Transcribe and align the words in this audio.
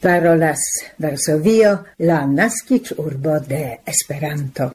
parolas 0.00 0.60
Varsovio, 0.98 1.84
la 1.98 2.26
nascic 2.26 2.92
urbo 2.96 3.38
de 3.40 3.80
Esperanto. 3.84 4.72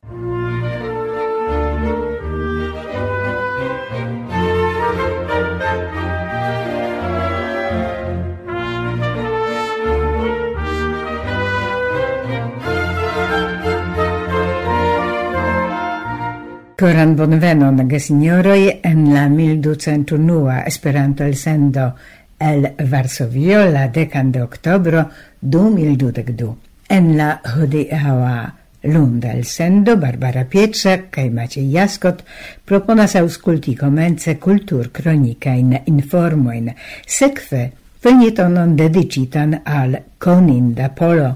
Coran 16.76 17.16
bonvenon, 17.16 17.88
gesignoroi, 17.89 18.80
en 18.84 19.13
la 19.13 19.30
1201 19.30 20.62
Esperanto-elsendo 20.67 21.95
el 22.40 22.73
Varsovio 22.90 23.66
la 23.70 23.88
decan 23.88 24.31
de 24.31 24.41
octobro 24.41 25.09
2022. 25.41 26.55
En 26.90 27.18
la 27.18 27.42
hodiaua 27.44 28.54
lunda 28.84 29.32
el 29.32 29.46
sendo 29.46 29.98
Barbara 29.98 30.45
Pietrzak 30.45 31.09
kaj 31.09 31.32
Maciej 31.34 31.72
Jaskot 31.73 32.22
proponas 32.66 33.16
aŭskulti 33.18 33.73
komence 33.76 34.38
kultur 34.38 34.92
kronikajn 34.94 35.73
informoin 35.90 36.70
sekve 37.08 37.72
felietonon 38.06 38.76
dedicitan 38.78 39.56
al 39.66 39.95
Koninda 40.22 40.92
Polo, 40.94 41.31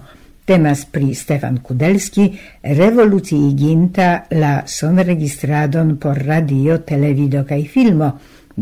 temas 0.46 0.84
pri 0.86 1.16
Stefan 1.18 1.58
Kudelski, 1.66 2.28
revoluciiginta 2.62 4.28
la 4.38 4.52
sonregistradon 4.66 5.96
por 5.98 6.22
radio, 6.26 6.78
televido 6.86 7.42
kaj 7.46 7.64
filmo, 7.74 8.12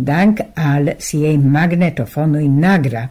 dank 0.03 0.41
al 0.53 0.95
siei 0.97 1.33
in 1.33 2.57
Nagra, 2.59 3.09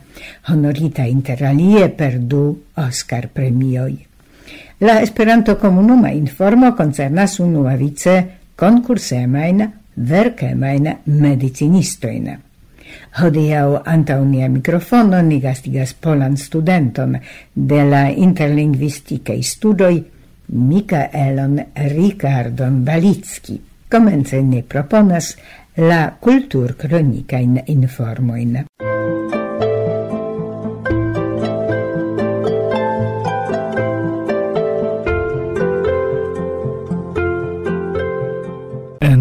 honorita 0.48 1.02
interalie 1.02 1.88
per 1.90 2.18
du 2.18 2.62
Oscar 2.74 3.28
premioi. 3.28 4.06
La 4.78 5.00
Esperanto 5.00 5.56
comunuma 5.56 6.10
informo 6.10 6.74
concernas 6.74 7.38
unua 7.38 7.76
vice 7.76 8.38
concursemain 8.54 9.72
verkemain 9.94 10.98
medicinistoin. 11.04 12.38
Hodiau 13.20 13.80
anta 13.84 14.18
unia 14.20 14.48
mikrofono 14.48 15.22
ni 15.22 15.40
gastigas 15.40 15.94
polan 15.94 16.36
studenton 16.36 17.16
de 17.52 17.84
la 17.84 18.08
interlingvistikei 18.08 19.42
studoi 19.42 20.04
Mikaelon 20.52 21.58
Rikardon 21.74 22.84
Balicki. 22.84 23.60
Komence 23.88 24.42
ni 24.42 24.62
proponas 24.62 25.36
la 25.76 26.16
kulturkronikajn 26.20 27.58
informojn. 27.66 28.64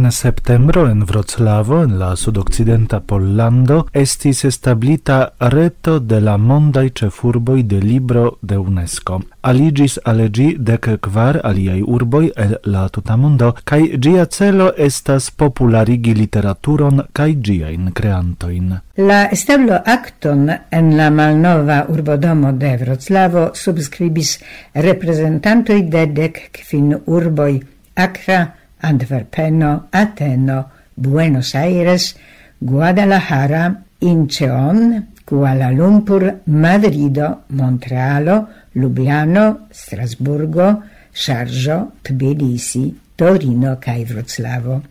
en 0.06 0.12
septembro 0.12 0.88
en 0.88 1.04
Vroclavo, 1.06 1.84
en 1.84 1.98
la 2.00 2.16
sudoccidenta 2.16 3.00
Pollando, 3.00 3.88
estis 3.92 4.44
establita 4.46 5.34
reto 5.40 6.00
de 6.00 6.20
la 6.22 6.38
mondai 6.38 6.92
cefurboi 6.94 7.64
de 7.64 7.80
libro 7.82 8.38
de 8.42 8.58
UNESCO. 8.58 9.22
Aligis 9.42 9.98
al 10.06 10.22
ĝi 10.30 10.46
dek 10.68 10.90
kvar 11.08 11.40
aliaj 11.44 11.82
urboi 11.82 12.30
el 12.36 12.54
la 12.70 12.84
tuta 12.90 13.18
mondo, 13.18 13.54
kaj 13.64 13.82
gia 13.98 14.26
celo 14.26 14.72
estas 14.78 15.32
popularigi 15.32 16.14
literaturon 16.14 17.02
kaj 17.14 17.32
ĝiajn 17.48 17.94
creantoin. 17.98 18.76
La 18.98 19.22
stablo 19.34 19.80
acton 19.96 20.52
en 20.72 20.92
la 20.98 21.10
malnova 21.10 21.80
urbodomo 21.90 22.52
de 22.52 22.76
Vroclavo 22.84 23.48
subscribis 23.54 24.38
representantoi 24.74 25.82
de 25.90 26.06
dec 26.06 26.40
quin 26.60 26.94
urboi 27.06 27.58
Akra, 27.96 28.65
Antwerpeno, 28.82 29.88
Ateno, 29.92 30.66
Buenos 30.96 31.56
Aires, 31.56 32.16
Guadalajara, 32.60 33.84
Incheon, 34.00 35.08
Kuala 35.26 35.72
Lumpur, 35.72 36.42
Madrido, 36.46 37.44
Montrealo, 37.50 38.48
Lubiano, 38.74 39.68
Strasburgo, 39.72 40.84
Sharjo, 41.12 41.92
Tbilisi, 42.04 42.94
Torino 43.16 43.78
kaj 43.80 44.04
Vroclavo. 44.06 44.82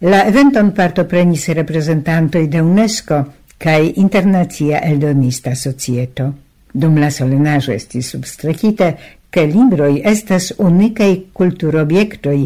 La 0.00 0.24
eventon 0.26 0.72
partoprenis 0.72 1.48
reprezentantoj 1.52 2.46
de 2.48 2.62
UNESCO 2.64 3.18
kaj 3.60 3.92
internacia 4.00 4.80
eldonista 4.88 5.54
societo. 5.54 6.30
Dum 6.72 6.96
la 7.02 7.10
solenaĵo 7.10 7.74
estis 7.74 8.08
substrekite, 8.14 8.94
ke 9.30 9.44
libroj 9.46 10.00
estas 10.10 10.50
unikaj 10.58 11.10
kulturobjektoj 11.36 12.38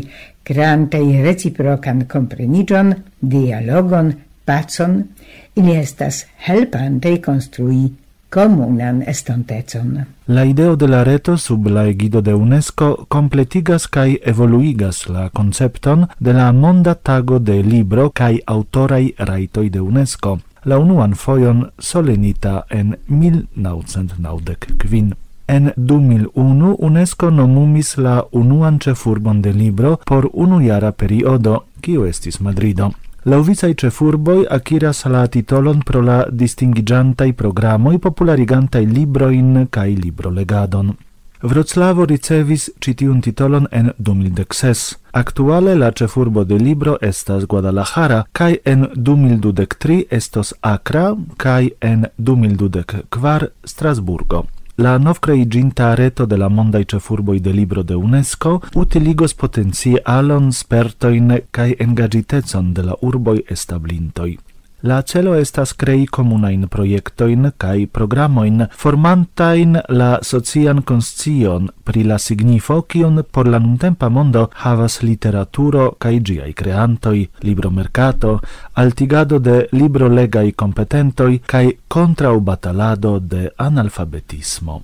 creantei 0.45 1.23
reciprocan 1.23 2.07
comprenigion, 2.13 2.95
dialogon, 3.21 4.15
pacon, 4.45 5.05
ili 5.57 5.77
estas 5.77 6.27
helpantei 6.47 7.23
construi 7.23 7.91
comunan 8.35 9.03
estontecon. 9.07 10.07
La 10.27 10.45
ideo 10.45 10.77
de 10.77 10.89
la 10.89 11.05
reto 11.05 11.37
sub 11.37 11.67
la 11.67 11.87
egido 11.87 12.23
de 12.23 12.35
UNESCO 12.35 13.07
completigas 13.09 13.89
kai 13.89 14.19
evoluigas 14.25 15.09
la 15.09 15.31
koncepton 15.31 16.07
de 16.19 16.33
la 16.33 16.53
Monda 16.53 16.95
Tago 16.95 17.39
de 17.39 17.63
Libro 17.63 18.11
kai 18.11 18.41
Autorai 18.47 19.15
Raitoi 19.19 19.71
de 19.71 19.81
UNESCO, 19.81 20.39
la 20.65 20.79
unuan 20.79 21.15
foion 21.15 21.71
solenita 21.79 22.65
en 22.71 22.99
1995. 23.09 25.24
En 25.47 25.71
2001 25.77 26.77
UNESCO 26.79 27.31
nomumis 27.31 27.97
la 27.97 28.23
unuan 28.33 28.79
ĉefurbon 28.79 29.43
de 29.43 29.53
libro 29.53 29.97
por 30.07 30.29
unujara 30.33 30.93
periodo, 30.93 31.65
kiu 31.81 32.07
estis 32.07 32.41
Madrido. 32.41 32.91
La 33.25 33.39
ovicaj 33.39 33.75
ĉefurboj 33.81 34.47
akiras 34.51 35.05
la 35.05 35.27
titolon 35.27 35.81
pro 35.81 36.01
la 36.01 36.25
distingiĝantaj 36.31 37.33
programoj 37.33 37.99
popularigantaj 37.99 38.85
librojn 38.87 39.67
kaj 39.71 39.89
librolegadon. 40.05 40.93
Wroclavo 41.45 42.05
ricevis 42.09 42.71
ĉi 42.81 42.95
tiun 42.95 43.21
titolon 43.21 43.67
en 43.71 43.91
2006. 43.99 44.95
Aktuale 45.13 45.75
la 45.75 45.91
ĉefurbo 45.93 46.45
de 46.45 46.59
libro 46.59 46.97
estas 47.01 47.45
Guadalajara 47.45 48.25
kaj 48.33 48.57
en 48.65 48.87
2023 48.97 50.03
estos 50.11 50.55
Accra 50.61 51.15
kaj 51.37 51.71
en 51.81 52.07
2024 52.19 53.49
Strasburgo. 53.65 54.45
La 54.77 54.99
novcreiginta 54.99 55.95
reto 55.95 56.25
de 56.27 56.37
la 56.37 56.49
mondai 56.49 56.85
cefurboi 56.85 57.39
de 57.39 57.53
libro 57.53 57.83
de 57.83 57.95
UNESCO 57.95 58.61
utiligos 58.75 59.35
potencie 59.35 60.01
alon 60.03 60.51
spertoin 60.53 61.31
cae 61.51 61.77
engagitezon 61.79 62.73
de 62.75 62.83
la 62.83 62.97
urboi 63.01 63.45
establintoi. 63.47 64.35
La 64.85 65.01
celo 65.01 65.33
estas 65.35 65.71
crei 65.73 66.03
comunain 66.05 66.67
proiectoin 66.69 67.47
cae 67.57 67.87
programoin 67.89 68.67
formantain 68.77 69.79
la 69.89 70.19
socian 70.21 70.83
conscion 70.85 71.71
pri 71.85 72.03
la 72.05 72.19
signifo 72.19 72.83
kion 72.83 73.23
por 73.33 73.49
la 73.49 73.63
nuntempa 73.65 74.11
mondo 74.13 74.51
havas 74.67 74.99
literaturo 75.01 75.87
kaj 75.99 76.15
giai 76.21 76.53
creantoi, 76.53 77.25
libromercato, 77.41 78.41
altigado 78.75 79.39
de 79.39 79.57
librolegai 79.73 80.53
competentoi 80.53 81.41
kaj 81.47 81.67
contraubatalado 81.89 83.19
de 83.21 83.49
analfabetismo. 83.57 84.83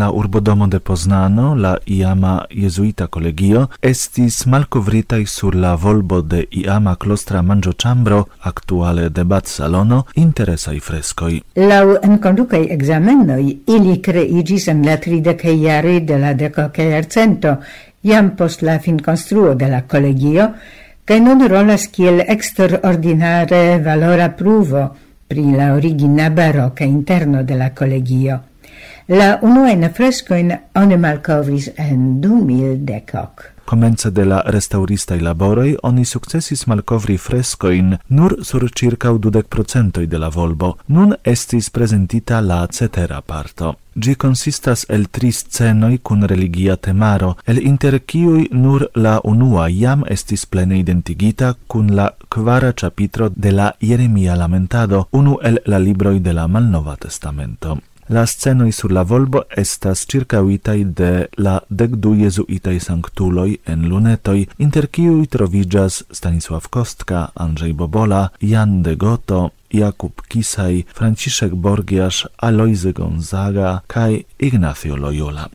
la 0.00 0.10
urbodomo 0.10 0.66
de 0.66 0.80
Poznano 0.80 1.54
la 1.54 1.76
iama 1.86 2.34
jezuita 2.50 3.06
Collegio, 3.06 3.68
estis 3.80 4.46
malcovritai 4.46 5.26
sur 5.26 5.54
la 5.54 5.76
volbo 5.76 6.22
de 6.22 6.44
iama 6.50 6.96
clostra 6.96 7.20
klostra 7.20 7.42
manĝoĉambro, 7.42 8.24
aktuale 8.48 9.08
debat-salono, 9.10 10.04
interesai 10.16 10.80
frescoi. 10.80 11.40
Lau 11.56 11.96
en 12.02 12.18
conducai 12.18 12.66
examenoi, 12.70 13.60
ili 13.66 14.00
creigis 14.00 14.68
en 14.68 14.84
la 14.86 14.96
tridekaj 14.96 15.56
jaroj 15.62 16.00
de 16.08 16.18
la 16.18 16.32
dekokaj 16.34 16.94
arcento, 16.96 17.56
iam 18.02 18.34
post 18.36 18.62
la 18.62 18.78
finkonstruo 18.78 19.54
de 19.54 19.68
la 19.68 19.82
Collegio, 19.82 20.50
kaj 21.04 21.20
non 21.20 21.46
rolas 21.48 21.88
kiel 21.92 22.22
extraordinare 22.26 23.80
valora 23.84 24.30
pruvo 24.30 24.88
pri 25.28 25.52
la 25.56 25.74
origina 25.74 26.30
barocca 26.30 26.84
interno 26.84 27.42
de 27.42 27.54
la 27.54 27.70
Collegio. 27.74 28.49
La 29.06 29.38
unuena 29.42 29.90
fresco 29.90 30.34
in 30.34 30.52
oni 30.72 30.96
malcovris 30.96 31.70
en 31.76 32.20
2010. 32.20 33.60
Comence 33.70 34.10
de 34.10 34.24
la 34.24 34.40
restauristaj 34.46 35.20
laboroi 35.22 35.76
oni 35.82 36.04
successis 36.04 36.64
malkovri 36.66 37.16
frescoin 37.18 37.96
nur 38.06 38.36
sur 38.42 38.68
circa 38.74 39.10
20% 39.10 40.06
de 40.06 40.18
la 40.18 40.28
volbo. 40.28 40.76
Nun 40.86 41.14
estis 41.22 41.70
presentita 41.70 42.40
la 42.40 42.66
cetera 42.70 43.20
parto. 43.20 43.74
Gi 43.94 44.14
consistas 44.16 44.86
el 44.88 45.08
tri 45.10 45.30
scenoi 45.32 45.98
cun 46.02 46.26
religia 46.26 46.76
temaro, 46.76 47.36
el 47.44 47.58
inter 47.58 48.00
ciui 48.06 48.48
nur 48.50 48.88
la 48.94 49.20
unua 49.24 49.68
iam 49.68 50.04
estis 50.06 50.46
plene 50.46 50.78
identigita 50.78 51.56
cun 51.66 51.94
la 51.94 52.14
quara 52.28 52.72
capitro 52.72 53.30
de 53.34 53.52
la 53.52 53.74
Jeremia 53.80 54.36
lamentado, 54.36 55.08
unu 55.10 55.38
el 55.42 55.62
la 55.66 55.78
libroi 55.78 56.20
de 56.20 56.32
la 56.32 56.48
Malnova 56.48 56.96
Testamento. 56.96 57.78
La 58.10 58.26
scenoi 58.26 58.72
sur 58.72 58.90
la 58.90 59.04
volbo 59.04 59.44
estas 59.56 60.00
circauitai 60.10 60.80
de 60.84 61.28
la 61.38 61.60
decdu 61.70 62.16
jesuitai 62.18 62.80
sanctuloi 62.82 63.60
en 63.70 63.84
lunetoi, 63.88 64.48
inter 64.58 64.88
ciui 64.90 65.28
trovigas 65.30 66.02
Stanisław 66.10 66.66
Kostka, 66.74 67.30
Andrzej 67.34 67.72
Bobola, 67.72 68.32
Jan 68.42 68.82
de 68.82 68.96
Goto, 68.96 69.52
Jakub 69.70 70.26
Kisaj, 70.26 70.86
Franciszek 70.92 71.54
Borgiasz, 71.54 72.26
Alojzy 72.42 72.92
Gonzaga 72.92 73.82
kaj 73.86 74.24
Ignacio 74.38 74.96
Loyola. 74.96 75.46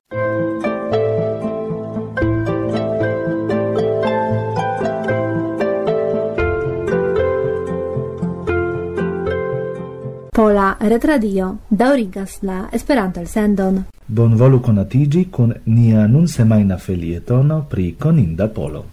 Retradio 10.88 11.58
daurigas 11.70 12.44
la 12.44 12.68
Esperanto-elsendon. 12.72 13.78
Bonvolu 14.08 14.60
konatiĝi 14.62 15.24
kun 15.34 15.54
nia 15.66 16.04
nun 16.08 16.28
semajna 16.30 16.78
felietono 16.78 17.58
pri 17.70 17.96
koninda 17.98 18.46
polo. 18.54 18.84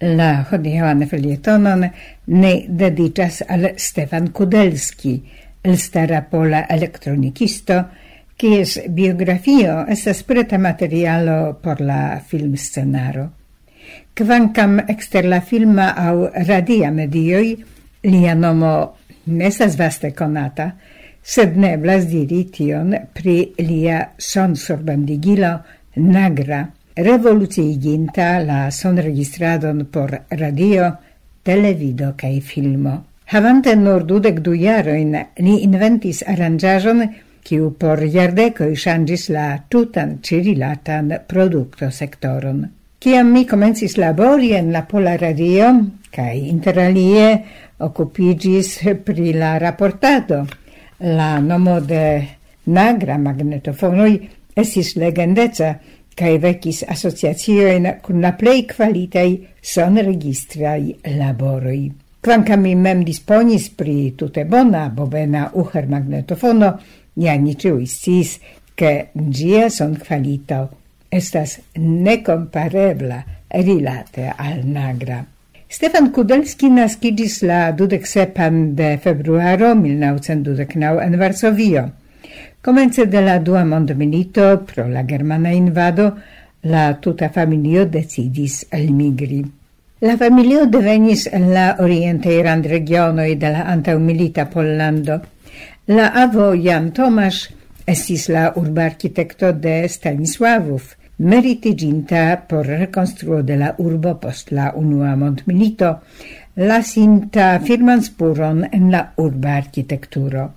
La 0.00 0.32
hodiaŭan 0.48 1.04
felietonon 1.06 1.84
ne 2.26 2.56
dediĉas 2.68 3.42
al 3.48 3.74
Stefan 3.76 4.32
Kudelski, 4.32 5.18
elstara 5.62 6.22
pola 6.30 6.64
elektronikisto, 6.68 7.82
kies 8.36 8.78
biografio 8.88 9.84
estas 9.88 10.22
preta 10.26 10.58
materialo 10.58 11.58
por 11.62 11.80
la 11.80 12.20
filmscenaro. 12.26 13.28
Kvankam 14.14 14.80
ekster 14.88 15.28
la 15.28 15.40
filma 15.40 15.92
aŭ 15.96 16.16
radia 16.48 16.90
medioj 16.90 17.46
lia 18.08 18.34
nomo 18.34 18.72
ne 19.26 19.46
estas 19.46 19.78
vaste 19.78 20.10
konata, 20.16 20.72
sed 21.22 21.56
ne 21.56 21.74
eblas 21.76 22.08
diri 22.10 22.42
tion 22.50 22.96
pri 23.14 23.36
lia 23.62 24.00
sonsorbandigilo 24.18 25.52
Nagra, 26.02 26.64
revoluciiginta 26.96 28.38
la 28.42 28.70
sonregistradon 28.70 29.86
por 29.92 30.16
radio, 30.30 30.90
televido 31.44 32.14
kaj 32.16 32.40
filmo. 32.40 32.94
Havante 33.32 33.72
nur 33.76 34.02
dudek 34.04 34.42
du 34.44 34.52
jarojn, 34.52 35.14
li 35.40 35.52
inventis 35.64 36.18
aranĝaĵon, 36.28 36.98
kiu 37.40 37.70
por 37.80 38.02
jardekoj 38.04 38.74
ŝanĝis 38.82 39.24
la 39.32 39.44
tutan 39.72 40.18
ĉirilatan 40.20 41.08
produktosektoron. 41.30 42.58
Kiam 43.00 43.30
mi 43.32 43.46
komencis 43.48 43.96
labori 43.96 44.52
en 44.58 44.68
la 44.74 44.82
Pola 44.90 45.16
Radio, 45.16 45.70
kaj 46.12 46.34
interalie 46.50 47.24
okupiĝis 47.88 48.74
pri 49.08 49.32
la 49.32 49.54
raportado, 49.64 50.42
la 51.00 51.30
nomo 51.40 51.80
de 51.80 52.04
Nagra 52.68 53.16
magnetofonoj 53.16 54.12
estis 54.60 54.92
legendeca 55.00 55.72
kaj 56.20 56.36
vekis 56.44 56.84
asociaciojn 56.84 57.94
kun 58.04 58.20
la 58.20 58.36
plej 58.36 58.60
kvalitaj 58.76 59.28
sonregistraj 59.74 60.80
laboroj. 61.16 62.01
Kvankam 62.22 62.60
mi 62.62 62.76
mem 62.78 63.00
disponis 63.02 63.64
pri 63.74 64.12
tute 64.14 64.44
bona 64.46 64.84
bobena 64.94 65.48
uher 65.58 65.88
magnetofono, 65.90 66.68
ja 67.18 67.32
niciu 67.34 67.80
istis, 67.82 67.98
sciis, 67.98 68.60
che 68.74 69.08
gia 69.12 69.68
son 69.70 69.96
qualito 69.96 70.68
estas 71.10 71.58
necomparebla 71.74 73.24
rilate 73.48 74.32
al 74.36 74.62
nagra. 74.64 75.24
Stefan 75.68 76.12
Kudelski 76.12 76.70
naskidis 76.70 77.40
la 77.42 77.72
27 77.72 78.74
de 78.74 78.98
februaro 78.98 79.74
1929 79.74 81.02
en 81.02 81.18
Varsovio. 81.18 81.84
Komence 82.62 83.06
de 83.06 83.20
la 83.20 83.38
dua 83.38 83.64
mondmilito 83.64 84.62
pro 84.64 84.86
la 84.88 85.02
germana 85.04 85.52
invado 85.52 86.06
la 86.62 87.00
tuta 87.00 87.30
familio 87.30 87.84
decidis 87.86 88.66
elmigri. 88.70 89.42
La 90.02 90.16
familio 90.18 90.64
devenis 90.66 91.28
en 91.30 91.44
la 91.54 91.76
oriente 91.78 92.26
orientaj 92.28 92.38
randregionoj 92.42 93.36
de 93.38 93.50
la 93.54 93.60
antaŭmilita 93.70 94.48
Pollando. 94.50 95.20
La 95.86 96.08
avo 96.22 96.48
Jan 96.58 96.88
Tomasz 96.90 97.52
estis 97.86 98.24
la 98.28 98.48
urba 98.56 98.82
architekto 98.82 99.52
de 99.52 99.88
Stanisławów, 99.88 100.96
meritiginta 101.18 102.42
por 102.48 102.66
rekonstruo 102.66 103.42
de 103.42 103.56
la 103.56 103.74
urbo 103.78 104.16
post 104.18 104.50
la 104.50 104.72
unua 104.74 105.14
mondmilito, 105.16 105.92
lasinta 106.56 107.60
firman 107.60 108.02
spuron 108.02 108.66
en 108.72 108.90
la 108.90 109.12
urba 109.16 109.54
architekturo. 109.54 110.50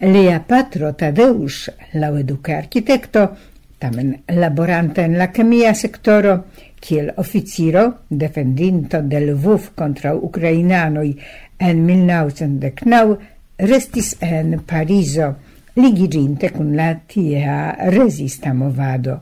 Lia 0.00 0.44
patro 0.46 0.92
Tadeusz, 0.92 1.70
la 1.92 2.12
eduka 2.20 2.58
arkitekto, 2.58 3.30
tamen 3.80 4.22
laboranta 4.36 5.02
en 5.08 5.16
la 5.18 5.30
chemia 5.32 5.74
sectoro 5.74 6.34
kiel 6.80 7.12
oficiro 7.16 7.84
defendinto 8.08 9.00
de 9.02 9.20
Lvov 9.26 9.70
contra 9.74 10.14
ukrainanoj 10.14 11.14
en 11.58 11.84
1909 11.86 13.18
restis 13.58 14.16
en 14.20 14.60
Parizo 14.66 15.34
ligiginte 15.76 16.50
cun 16.52 16.76
la 16.76 16.94
tia 17.06 17.72
resista 17.90 18.52
movado. 18.54 19.20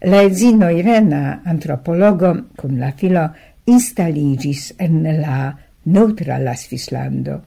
La 0.00 0.22
edzino 0.22 0.70
Irena, 0.70 1.42
antropologo, 1.44 2.32
cun 2.56 2.78
la 2.80 2.92
filo 2.92 3.26
installigis 3.66 4.74
en 4.78 5.02
la 5.20 5.56
neutra 5.84 6.38
la 6.38 6.56
Svislando. 6.56 7.42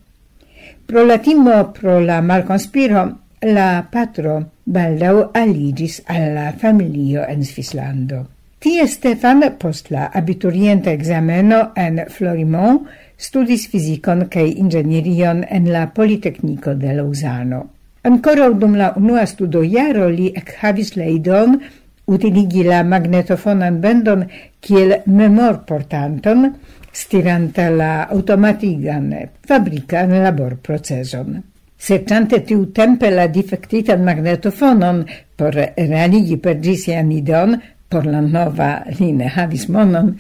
Pro 0.86 1.06
la 1.06 1.18
timo, 1.22 1.72
pro 1.74 2.00
la 2.00 2.22
malconspiro, 2.22 3.04
la 3.42 3.88
patro 3.92 4.36
baldau 4.70 5.32
aligis 5.34 6.02
alla 6.06 6.52
familio 6.54 7.24
en 7.26 7.44
Svislando. 7.46 8.26
Tie 8.60 8.86
Stefan 8.88 9.42
post 9.58 9.90
la 9.90 10.10
abiturienta 10.14 10.92
exameno 10.92 11.72
en 11.76 12.04
Florimont 12.12 12.86
studis 13.18 13.66
fizikon 13.72 14.28
kaj 14.30 14.52
ingenierion 14.62 15.44
en 15.50 15.70
la 15.74 15.88
Politecnico 15.96 16.76
de 16.76 16.94
Lausanne. 16.94 17.62
Ancora 18.04 18.50
dum 18.50 18.76
la 18.76 18.94
unua 18.96 19.26
studojaro 19.26 20.10
li 20.10 20.30
ekhavis 20.36 20.96
la 20.96 21.08
idon 21.08 21.60
utiligi 22.08 22.64
la 22.64 22.84
magnetofonan 22.84 23.82
bendon 23.82 24.26
kiel 24.62 24.96
memorportanton, 25.06 26.50
stiranta 26.92 27.70
la 27.70 27.92
automatigan 28.10 29.14
fabrikan 29.48 30.16
laborprocezon. 30.24 31.40
Serĉante 31.80 32.42
tiutempe 32.44 33.10
la 33.14 33.30
difektitan 33.32 34.04
magnetofonon 34.04 35.06
por 35.40 35.56
realigi 35.56 36.38
per 36.44 36.58
ĝi 36.60 36.76
sian 36.76 37.12
ideon, 37.16 37.56
por 37.90 38.06
la 38.06 38.20
nova 38.22 38.70
li 39.00 39.14
ne 39.16 39.30
havis 39.36 39.66
monon, 39.72 40.12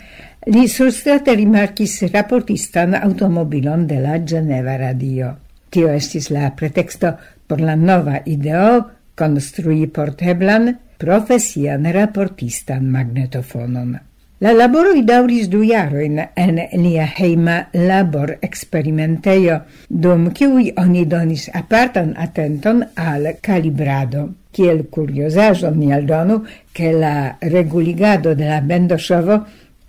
li 0.47 0.63
surstrate 0.71 1.35
rimarkis 1.35 1.99
raportistan 2.13 2.95
automobilon 3.01 3.85
de 3.87 3.99
la 4.01 4.17
Geneva 4.23 4.77
Radio. 4.79 5.35
Tio 5.69 5.91
estis 5.93 6.31
la 6.33 6.49
pretexto 6.57 7.11
por 7.45 7.61
la 7.61 7.75
nova 7.75 8.21
ideo 8.25 8.85
konstrui 9.19 9.85
porteblan 9.91 10.71
profesian 10.97 11.85
raportistan 11.93 12.87
magnetofonon. 12.89 13.97
La 14.39 14.53
laboro 14.55 14.93
i 14.95 15.01
dauris 15.03 15.49
du 15.51 15.65
jaroin 15.67 16.21
en 16.39 16.59
lia 16.79 17.03
heima 17.17 17.57
labor 17.73 18.37
experimenteio, 18.47 19.57
dum 19.89 20.29
kiui 20.31 20.69
oni 20.79 21.01
donis 21.11 21.49
apartan 21.59 22.13
atenton 22.25 22.79
al 22.95 23.27
calibrado. 23.43 24.29
Kiel 24.55 24.85
kuriozaĵon 24.95 25.75
ni 25.81 25.91
aldonu, 25.91 26.39
che 26.71 26.93
la 26.93 27.35
reguligado 27.41 28.33
de 28.33 28.47
la 28.47 28.61
bendoŝovo 28.61 29.41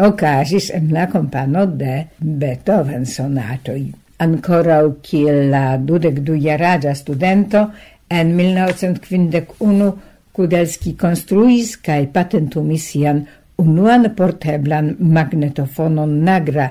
ocasis 0.03 0.73
en 0.75 0.91
la 0.99 1.07
compano 1.07 1.67
de 1.67 2.09
Beethoven 2.19 3.07
sonatoi. 3.07 3.87
Ancora 4.19 4.83
u 4.83 4.97
kiel 5.01 5.47
la 5.55 5.77
dudek 5.79 6.25
du 6.27 6.35
jaraja 6.35 6.95
studento 6.99 7.69
en 8.09 8.35
1951 8.35 9.93
Kudelski 10.33 10.95
konstruis 10.97 11.75
kaj 11.85 12.05
patentumis 12.15 12.85
sian 12.93 13.25
unuan 13.61 14.09
porteblan 14.17 14.95
magnetofonon 14.99 16.17
nagra, 16.25 16.71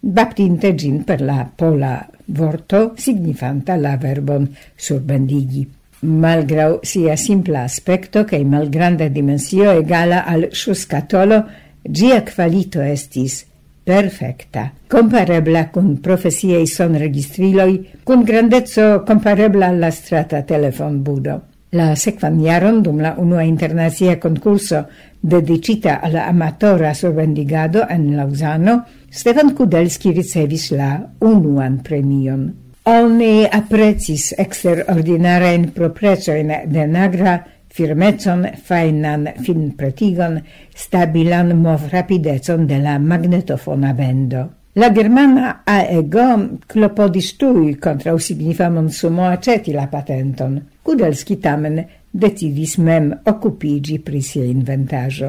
baptinte 0.00 0.72
gin 0.74 1.02
per 1.04 1.20
la 1.20 1.44
pola 1.44 1.98
vorto 2.26 2.94
signifanta 2.96 3.76
la 3.76 3.96
verbon 3.96 4.48
surbendigi. 4.74 5.66
Malgrau 6.00 6.78
sia 6.82 7.16
simpla 7.16 7.62
aspecto 7.68 8.24
cae 8.24 8.44
malgranda 8.44 9.08
dimensio 9.08 9.68
egala 9.70 10.24
al 10.24 10.48
shuscatolo, 10.50 11.44
gia 11.82 12.22
qualito 12.24 12.80
estis 12.80 13.44
perfecta, 13.84 14.70
comparebla 14.88 15.68
cun 15.68 15.98
profesiei 16.00 16.66
son 16.66 16.96
registriloi, 16.96 17.90
cun 18.04 18.22
grandezzo 18.22 19.02
comparebla 19.04 19.66
alla 19.66 19.90
strata 19.90 20.42
telefon 20.42 21.02
budo. 21.02 21.49
La 21.72 21.92
sekvan 21.94 22.40
jaron 22.42 22.80
dum 22.82 22.98
la 22.98 23.12
unua 23.22 23.44
internacia 23.46 24.16
concurso 24.18 24.86
dedicita 25.20 26.00
alla 26.00 26.26
amatora 26.26 26.94
survendigado 26.94 27.86
en 27.88 28.16
Lausano, 28.16 28.84
Stefan 29.08 29.54
Kudelski 29.54 30.10
ricevis 30.12 30.70
la 30.70 30.98
unuan 31.20 31.78
premion. 31.82 32.50
Oni 32.90 33.46
aprecis 33.46 34.32
exterordinaren 34.38 35.70
proprecojn 35.70 36.50
de 36.66 36.86
Nagra 36.86 37.38
firmecon, 37.70 38.46
fajnan 38.66 39.28
finpretigon, 39.44 40.40
stabilan 40.74 41.54
mov 41.54 41.86
rapidecon 41.92 42.66
de 42.66 42.78
la 42.82 42.98
magnetofona 42.98 43.92
bendo. 43.94 44.48
La 44.74 44.90
Germana 44.94 45.62
AEGO 45.66 46.26
klopodis 46.70 47.32
tui 47.38 47.72
kontraŭ 47.82 48.14
signifamon 48.22 48.90
sumo 48.94 49.24
aceti 49.26 49.74
la 49.74 49.88
patenton. 49.90 50.60
Kudelski 50.90 51.36
tamen 51.38 51.84
decidis 52.10 52.72
mem 52.82 53.12
occupigi 53.30 54.00
pri 54.02 54.18
sia 54.26 54.42
inventajo. 54.50 55.28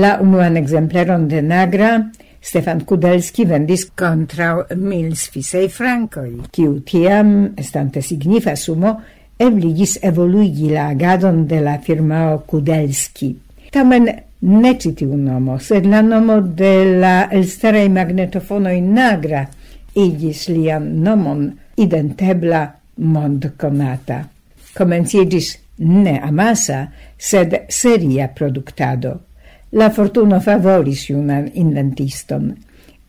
La 0.00 0.14
unuan 0.24 0.56
exempleron 0.56 1.26
de 1.28 1.42
Nagra 1.44 1.90
Stefan 2.40 2.80
Kudelski 2.88 3.44
vendis 3.44 3.84
contra 3.92 4.54
mil 4.72 5.12
sfisei 5.12 5.68
francoi, 5.68 6.38
kiu 6.48 6.80
tiam, 6.80 7.52
estante 7.60 8.00
signifa 8.00 8.56
sumo, 8.56 8.94
ebligis 9.36 9.98
evoluigi 10.00 10.72
la 10.72 10.88
agadon 10.94 11.44
de 11.46 11.60
la 11.60 11.76
firmao 11.84 12.40
Kudelski. 12.48 13.34
Tamen 13.70 14.08
ne 14.48 14.74
citiu 14.80 15.12
nomo, 15.12 15.60
sed 15.60 15.92
la 15.92 16.00
nomo 16.00 16.40
de 16.40 16.74
la 17.04 17.16
elsteraj 17.28 17.88
magnetofonoi 17.92 18.80
Nagra 18.80 19.44
igis 19.92 20.48
lian 20.48 20.88
nomon 21.04 21.50
identebla 21.76 22.70
mondkonata. 22.96 24.24
Komenciĝis 24.76 25.56
ne 25.78 26.18
amasa, 26.22 26.86
sed 27.18 27.54
seria 27.68 28.28
productado. 28.28 29.14
La 29.72 29.90
fortuno 29.90 30.40
favoris 30.40 31.08
junan 31.10 31.48
inventiston. 31.54 32.52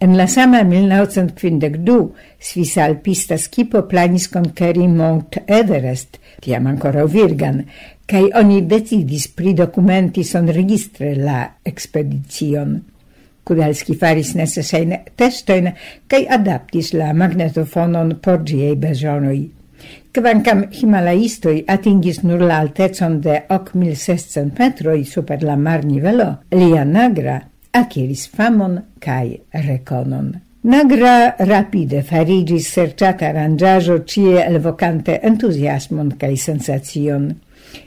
En 0.04 0.18
la 0.18 0.28
sama 0.28 0.64
1952 0.68 2.10
svisa 2.40 2.84
alpista 2.84 3.38
skipo 3.38 3.86
planis 3.88 4.28
conceri 4.28 4.88
Mount 4.88 5.38
Everest, 5.48 6.18
tiam 6.44 6.68
ancora 6.68 7.06
virgan, 7.06 7.62
cae 8.06 8.28
oni 8.36 8.62
decidis 8.68 9.30
son 10.24 10.48
registre 10.48 11.16
la 11.16 11.54
expedition. 11.64 12.82
Kudalski 13.44 13.96
faris 13.96 14.36
necessain 14.36 14.94
testoin, 15.16 15.72
cae 16.08 16.28
adaptis 16.28 16.94
la 16.94 17.14
magnetofonon 17.14 18.20
por 18.22 18.44
giei 18.44 18.76
bezonoj. 18.76 19.63
Kvankam 20.14 20.60
himalaistoj 20.70 21.64
atingis 21.74 22.20
nur 22.22 22.42
la 22.46 22.60
altecon 22.62 23.16
de 23.22 23.40
8600 23.50 24.44
metroj 24.60 25.00
super 25.10 25.42
la 25.44 25.56
marnivelo, 25.58 26.28
lia 26.52 26.84
Nagra 26.86 27.40
akiris 27.74 28.28
famon 28.30 28.76
kaj 29.02 29.32
rekonon. 29.64 30.28
Nagra 30.70 31.16
rapide 31.50 32.04
farigis 32.12 32.70
serĉata 32.76 33.32
aranĝaĵo 33.32 33.98
ĉie 34.14 34.44
elvokante 34.44 35.18
entuziasmon 35.32 36.14
kaj 36.22 36.32
sensacion. 36.46 37.26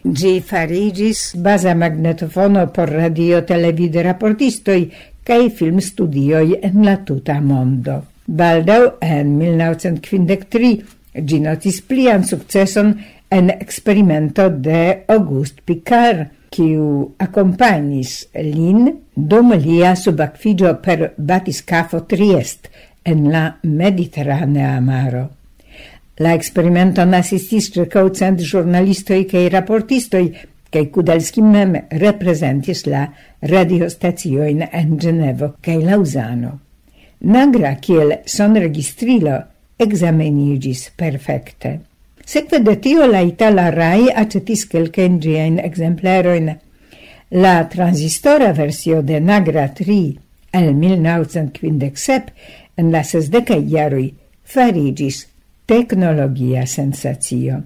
Ĝi 0.02 0.34
farigis 0.50 1.22
baza 1.46 1.76
magnetofono 1.78 2.66
por 2.74 2.90
radio 2.90 3.44
televide 3.46 4.02
raportistoj 4.02 4.80
kaj 5.22 5.40
filmstudioj 5.62 6.58
en 6.72 6.82
la 6.90 6.98
tuta 7.06 7.38
mondo. 7.40 8.00
Baldau 8.26 8.96
en 9.14 9.36
1953 9.38 10.74
Gi 11.16 11.38
notis 11.40 11.80
plian 11.80 12.24
successon 12.24 12.92
en 13.28 13.48
experimento 13.50 14.48
de 14.50 15.04
Auguste 15.08 15.62
Picard, 15.64 16.28
quiu 16.52 17.14
accompagnis 17.18 18.28
lin 18.34 18.92
dum 19.14 19.52
lia 19.52 19.94
subacfigio 19.96 20.76
per 20.80 21.12
batiscafo 21.16 22.04
Triest 22.06 22.68
en 23.02 23.30
la 23.32 23.56
Mediterranea 23.62 24.80
maro. 24.80 25.24
La 26.18 26.32
experimento 26.32 27.02
assistis 27.02 27.70
circau 27.72 28.08
cent 28.14 28.40
giornalistoi 28.40 29.26
cae 29.28 29.48
raportistoi, 29.52 30.30
cae 30.70 30.88
Kudelski 30.90 31.42
mem 31.42 31.76
representis 31.90 32.86
la 32.86 33.06
radiostazioin 33.42 34.64
en 34.70 34.96
Genevo 34.98 35.54
cae 35.60 35.82
Lausano. 35.84 36.58
Nagra 37.20 37.74
kiel 37.80 38.20
son 38.24 38.56
registrilo 38.56 39.42
examenigis 39.78 40.90
perfecte. 40.96 41.80
Sekve 42.26 42.58
de 42.64 42.76
tio 42.82 43.06
la 43.06 43.22
Itala 43.22 43.70
RAI 43.70 44.10
acetis 44.10 44.66
quelcen 44.66 45.20
gien 45.22 45.58
exempleroin. 45.62 46.56
La 47.30 47.68
transistora 47.68 48.52
versio 48.52 49.02
de 49.02 49.20
Nagra 49.20 49.68
3 49.74 50.16
el 50.52 50.74
1957 50.74 52.32
en 52.76 52.90
la 52.92 53.02
sesdeca 53.04 53.56
iarui 53.56 54.14
farigis 54.44 55.26
tecnologia 55.66 56.66
sensatio. 56.66 57.62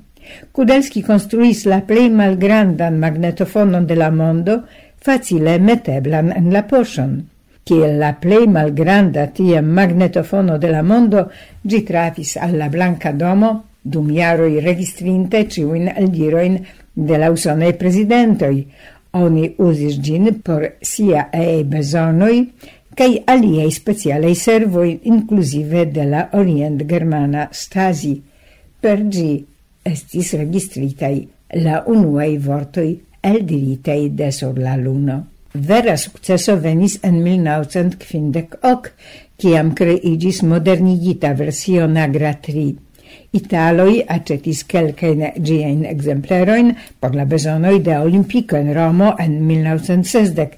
Kudelski 0.52 1.02
construis 1.02 1.64
la 1.66 1.80
plei 1.86 2.10
malgrandan 2.10 2.98
magnetofonon 3.00 3.86
de 3.86 3.96
la 3.96 4.10
mondo, 4.10 4.62
facile 5.00 5.58
meteblan 5.58 6.32
en 6.36 6.52
la 6.52 6.66
poshon 6.68 7.29
kiel 7.70 8.00
la 8.02 8.14
plei 8.18 8.48
malgranda 8.50 9.28
tia 9.30 9.62
magnetofono 9.62 10.58
de 10.58 10.70
la 10.74 10.82
mondo, 10.82 11.28
gi 11.62 11.84
trafis 11.86 12.34
alla 12.36 12.66
Blanca 12.68 13.12
Domo 13.12 13.50
dum 13.82 14.10
i 14.10 14.60
registrinte 14.60 15.46
ciuin 15.46 15.88
aldirojn 15.88 16.58
de 16.92 17.16
la 17.18 17.30
usone 17.30 17.72
presidentoi. 17.72 18.66
Oni 19.12 19.54
usis 19.58 20.00
gin 20.02 20.40
por 20.42 20.66
siaaj 20.82 21.64
bezonoj 21.64 22.36
kaj 22.94 23.22
aliaj 23.26 23.70
specialaj 23.70 24.34
servoi, 24.34 25.00
inclusive 25.04 25.86
de 25.86 26.04
la 26.04 26.28
orient-germana 26.32 27.48
stasi. 27.50 28.20
Per 28.80 29.06
gi 29.08 29.44
estis 29.84 30.34
registritaj 30.34 31.16
la 31.62 31.82
unuei 31.86 32.36
vortoi 32.38 32.90
el 33.22 33.36
eldiritaj 33.36 34.08
de 34.10 34.30
sur 34.32 34.58
la 34.58 34.76
luno. 34.76 35.29
Vera 35.52 35.96
successo 35.96 36.60
venis 36.60 37.00
en 37.02 37.22
1958, 37.24 38.92
ciam 39.36 39.72
creigis 39.74 40.44
modernigita 40.46 41.32
versio 41.34 41.88
Nagra 41.88 42.36
3. 42.38 42.76
Italoi 43.34 44.04
acetis 44.06 44.62
quelcaen 44.64 45.32
gien 45.42 45.82
exempleroin 45.90 46.70
por 47.00 47.16
la 47.18 47.24
besonoi 47.24 47.80
de 47.82 47.98
Olimpico 47.98 48.54
en 48.56 48.72
Romo 48.74 49.16
en 49.18 49.44
1960, 49.46 50.48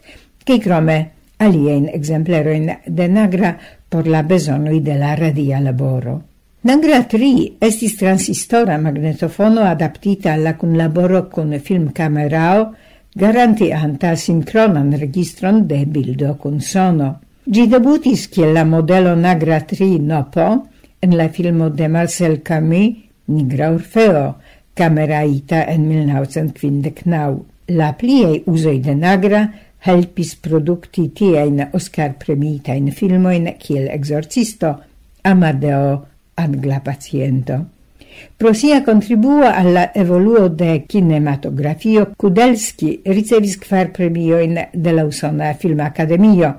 che 0.45 0.59
crome 0.61 1.11
alien 1.39 1.89
exempleroin 1.89 2.69
de 2.85 3.09
Nagra 3.09 3.57
por 3.89 4.07
la 4.07 4.23
besonoi 4.23 4.81
de 4.81 4.99
la 4.99 5.17
radia 5.17 5.61
laboro. 5.61 6.21
Nagra 6.69 7.01
3 7.09 7.57
estis 7.65 7.97
transistora 7.97 8.77
magnetofono 8.79 9.65
adaptita 9.65 10.35
alla 10.35 10.55
cun 10.55 10.77
laboro 10.77 11.29
con 11.29 11.59
film 11.61 11.93
camerao, 11.93 12.75
garantianta 13.15 14.17
sincronan 14.17 14.93
registron 14.93 15.67
de 15.69 15.85
bildo 15.87 16.37
con 16.39 16.61
sono. 16.61 17.21
Gi 17.45 17.67
debutis 17.67 18.29
kiel 18.29 18.55
la 18.55 18.65
modelo 18.65 19.15
Nagra 19.17 19.61
3 19.67 19.99
Nopo 20.01 20.69
en 21.01 21.17
la 21.17 21.29
filmo 21.29 21.71
de 21.71 21.89
Marcel 21.89 22.43
Camus 22.43 22.97
Nigra 23.27 23.71
Orfeo, 23.71 24.37
cameraita 24.75 25.65
en 25.65 25.89
1959. 25.89 27.43
La 27.69 27.93
pliei 27.97 28.43
usoi 28.47 28.81
de 28.81 28.95
Nagra 28.95 29.43
helpis 29.87 30.35
producti 30.37 31.09
tiein 31.15 31.61
Oscar 31.73 32.15
premitain 32.19 32.91
filmoin 32.93 33.49
kiel 33.59 33.89
Exorcisto, 33.91 34.77
Amadeo, 35.23 36.07
Angla 36.37 36.81
Paciento. 36.83 37.67
Pro 38.37 38.53
sia 38.55 38.83
contribuo 38.83 39.47
alla 39.47 39.91
evoluo 39.95 40.49
de 40.49 40.85
kinematografio, 40.89 42.09
Kudelski 42.17 43.01
ricevis 43.07 43.59
kvar 43.63 43.93
premioin 43.93 44.59
de 44.73 44.93
la 44.93 45.05
Usona 45.07 45.55
Film 45.55 45.81
Academio, 45.81 46.55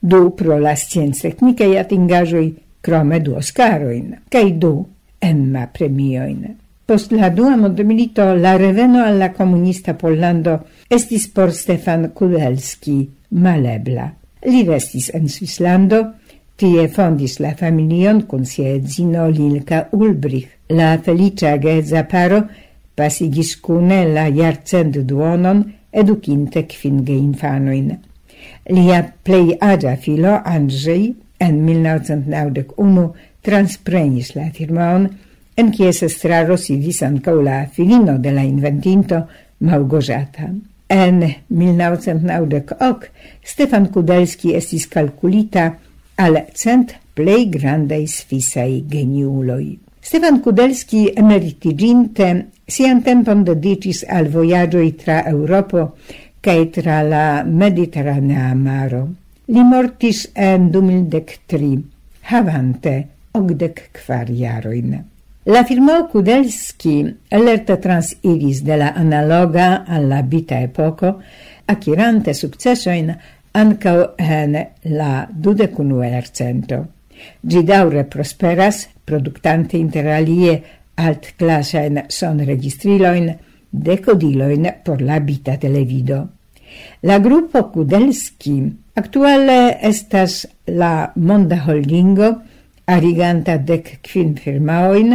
du 0.00 0.30
pro 0.36 0.58
la 0.58 0.76
science-technicaj 0.76 1.78
atingaĵoj, 1.80 2.50
krome 2.84 3.20
du 3.24 3.34
Oscaroin, 3.40 4.12
cae 4.30 4.52
du 4.52 4.76
Emma 5.20 5.66
premioin. 5.72 6.44
Post 6.84 7.14
la 7.16 7.30
dua 7.32 7.56
mondmilito 7.56 8.34
la 8.36 8.56
reveno 8.60 9.02
alla 9.02 9.30
comunista 9.32 9.94
Pollando 9.96 10.58
estis 10.92 11.30
por 11.32 11.52
Stefan 11.52 12.10
Kudelski 12.12 12.98
malebla. 13.40 14.10
Li 14.44 14.66
restis 14.68 15.08
en 15.16 15.30
Svislando, 15.32 16.02
tie 16.60 16.84
fondis 16.92 17.38
la 17.40 17.54
familion 17.56 18.26
con 18.28 18.44
sia 18.44 18.74
edzino 18.76 19.30
Lilka 19.32 19.86
Ulbrich. 19.96 20.50
La 20.74 20.98
felicia 20.98 21.52
geza 21.62 22.02
paro 22.10 22.40
pasigis 22.98 23.52
cune 23.62 24.00
la 24.14 24.24
jarcent 24.34 24.96
duonon 25.08 25.60
educinte 25.92 26.64
kvinge 26.66 27.14
infanoin. 27.14 27.92
Lia 28.74 29.02
plei 29.22 29.54
agia 29.60 29.94
filo, 29.96 30.32
Andrzej, 30.44 31.12
en 31.38 31.60
1991 31.66 33.06
transprenis 33.44 34.32
la 34.34 34.48
firmaon, 34.56 35.06
en 35.54 35.70
kies 35.70 36.02
estraro 36.08 36.58
sidis 36.58 37.02
ancau 37.06 37.42
la 37.44 37.60
filino 37.70 38.18
de 38.18 38.34
la 38.34 38.42
inventinto 38.42 39.22
Małgorzata. 39.60 40.50
En 40.88 41.22
1998 41.48 43.10
Stefan 43.44 43.88
Kudelski 43.94 44.56
estis 44.58 44.88
calculita 44.90 45.70
al 46.16 46.42
cent 46.54 46.98
plei 47.14 47.46
grandei 47.50 48.08
svisai 48.10 48.82
geniuloi. 48.90 49.83
Stefan 50.04 50.42
Kudelski 50.44 51.06
emeritiginte 51.16 52.26
sian 52.68 52.98
tempon 53.02 53.40
dedicis 53.46 54.02
al 54.04 54.26
voyagioi 54.28 54.90
tra 55.00 55.22
Europo 55.30 55.94
cae 56.44 56.66
tra 56.68 56.98
la 57.00 57.40
Mediterranea 57.48 58.50
maro. 58.54 59.00
Li 59.48 59.64
mortis 59.64 60.26
en 60.36 60.68
2003, 60.74 61.70
havante 62.28 62.94
ogdec 63.32 63.80
quar 63.96 64.28
jaroin. 64.28 64.92
La 65.48 65.64
firmao 65.64 66.04
Kudelski 66.12 66.98
lerte 67.40 67.80
transiris 67.80 68.60
de 68.60 68.76
la 68.76 68.92
analoga 68.92 69.86
alla 69.88 70.20
vita 70.20 70.60
epoco, 70.60 71.16
acquirante 71.64 72.34
successoin 72.34 73.08
ancao 73.52 74.12
en 74.18 74.60
la 74.82 75.26
dudecunue 75.30 76.12
ercento. 76.12 76.84
Gi 77.40 77.64
daure 77.64 78.04
prosperas 78.04 78.90
productante 79.04 79.76
interalie 79.76 80.62
son 82.08 82.38
registriloin 82.38 83.36
decodiloin 83.70 84.68
por 84.84 85.02
la 85.02 85.18
bita 85.20 85.58
televido. 85.58 86.28
La 87.02 87.18
gruppo 87.18 87.70
Kudelski 87.70 88.72
actuale 88.94 89.78
estas 89.82 90.48
la 90.66 91.12
monda 91.16 91.62
holdingo 91.66 92.30
ariganta 92.86 93.58
dec 93.58 93.98
quin 94.02 94.34
firmaoin, 94.36 95.14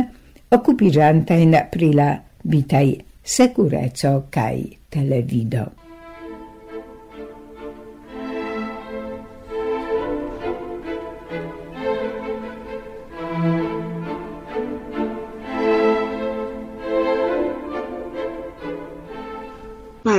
occupiranta 0.51 1.35
in 1.35 1.55
aprila 1.55 2.15
vitai 2.43 2.95
bitai 2.95 2.97
secureco 3.23 4.25
cae 4.29 4.79
televido. 4.89 5.78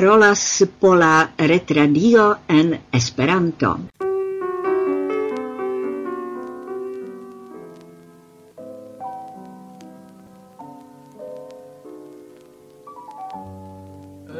parolas 0.00 0.66
Pola 0.80 1.30
Retradio 1.36 2.38
en 2.48 2.80
Esperanto. 2.90 3.78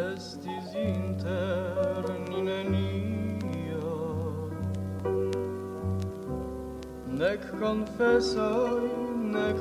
Estis 0.07 0.73
Nec 7.21 7.45
confesoi, 7.61 8.89
nec 9.37 9.59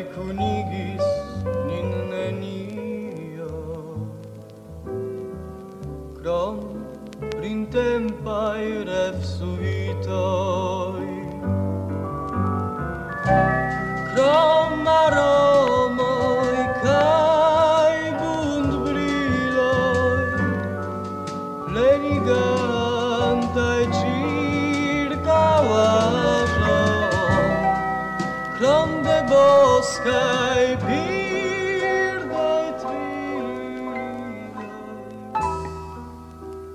kunigis 0.00 1.21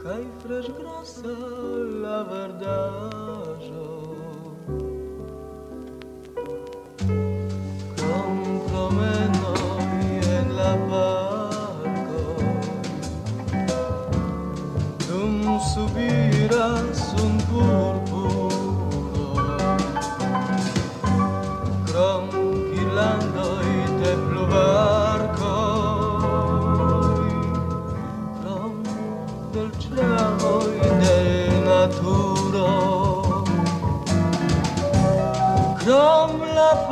cai 0.07 0.31
fresgrasa 0.39 1.35
la 2.01 2.23
verdade. 2.23 3.07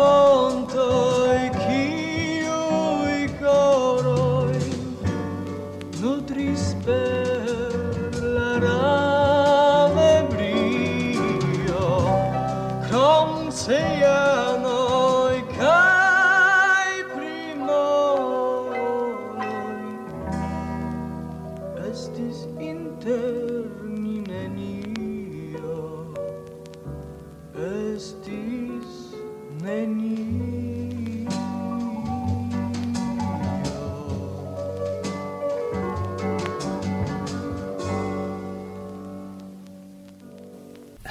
Oh! 0.07 0.34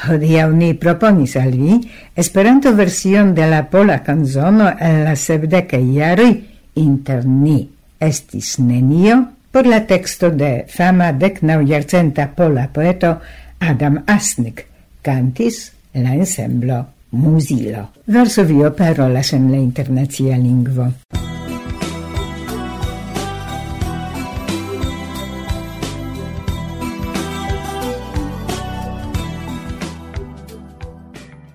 Hodiaŭ 0.05 0.49
ni 0.53 0.75
proponis 0.77 1.37
al 1.41 1.55
vi 1.57 1.79
Esperanto-version 2.17 3.33
de 3.35 3.47
la 3.49 3.63
pola 3.71 4.01
kanzono 4.05 4.71
el 4.81 5.05
la 5.07 5.15
sepdekaj 5.17 5.83
jaroj 5.97 6.33
inter 6.81 7.25
ni 7.27 7.61
estis 8.01 8.59
nenio 8.59 9.21
por 9.55 9.67
la 9.71 9.81
teksto 9.87 10.31
de 10.35 10.65
fama 10.69 11.13
deknaŭjarcenta 11.13 12.29
pola 12.37 12.67
poeto 12.75 13.15
Adam 13.61 14.03
Asnik 14.07 14.67
cantis 15.03 15.71
la 15.95 16.15
ensemblo 16.15 16.85
Musilo. 17.15 17.91
vi 18.07 18.65
operolas 18.65 19.33
en 19.33 19.51
la 19.53 19.59
internacia 19.59 20.37
lingvo. 20.37 20.93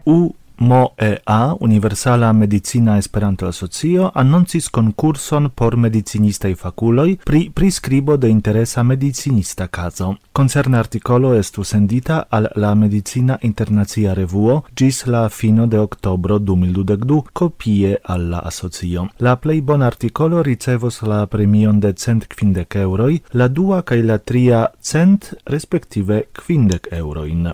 U 0.10 0.34
MOEA, 0.58 1.56
Universala 1.60 2.34
Medicina 2.34 2.98
Esperanto 2.98 3.48
Asocio, 3.48 4.12
annoncis 4.14 4.70
concurson 4.70 5.50
por 5.56 5.78
medicinistaj 5.78 6.56
fakuloj 6.56 7.18
pri 7.26 7.52
priskribo 7.54 8.18
de 8.18 8.30
interesa 8.30 8.84
medicinista 8.84 9.68
caso. 9.68 10.16
Concerna 10.34 10.80
articolo 10.80 11.36
estu 11.36 11.64
sendita 11.64 12.24
al 12.30 12.48
la 12.56 12.74
Medicina 12.76 13.38
Internazia 13.42 14.14
Revuo 14.14 14.64
gis 14.76 15.06
la 15.06 15.30
fino 15.30 15.68
de 15.68 15.80
oktobro 15.80 16.40
2022 16.40 17.22
copie 17.34 17.98
al 18.04 18.30
la 18.30 18.40
asocio. 18.40 19.08
La 19.20 19.36
plei 19.36 19.62
bon 19.62 19.82
articolo 19.82 20.44
ricevos 20.44 21.02
la 21.02 21.26
premion 21.28 21.80
de 21.80 21.94
cent 21.98 22.26
quindec 22.28 22.76
euroi, 22.76 23.22
la 23.32 23.48
dua 23.48 23.82
kaj 23.82 24.04
la 24.04 24.18
tria 24.18 24.68
cent, 24.82 25.34
respektive 25.46 26.24
quindec 26.34 26.88
euroin 26.92 27.54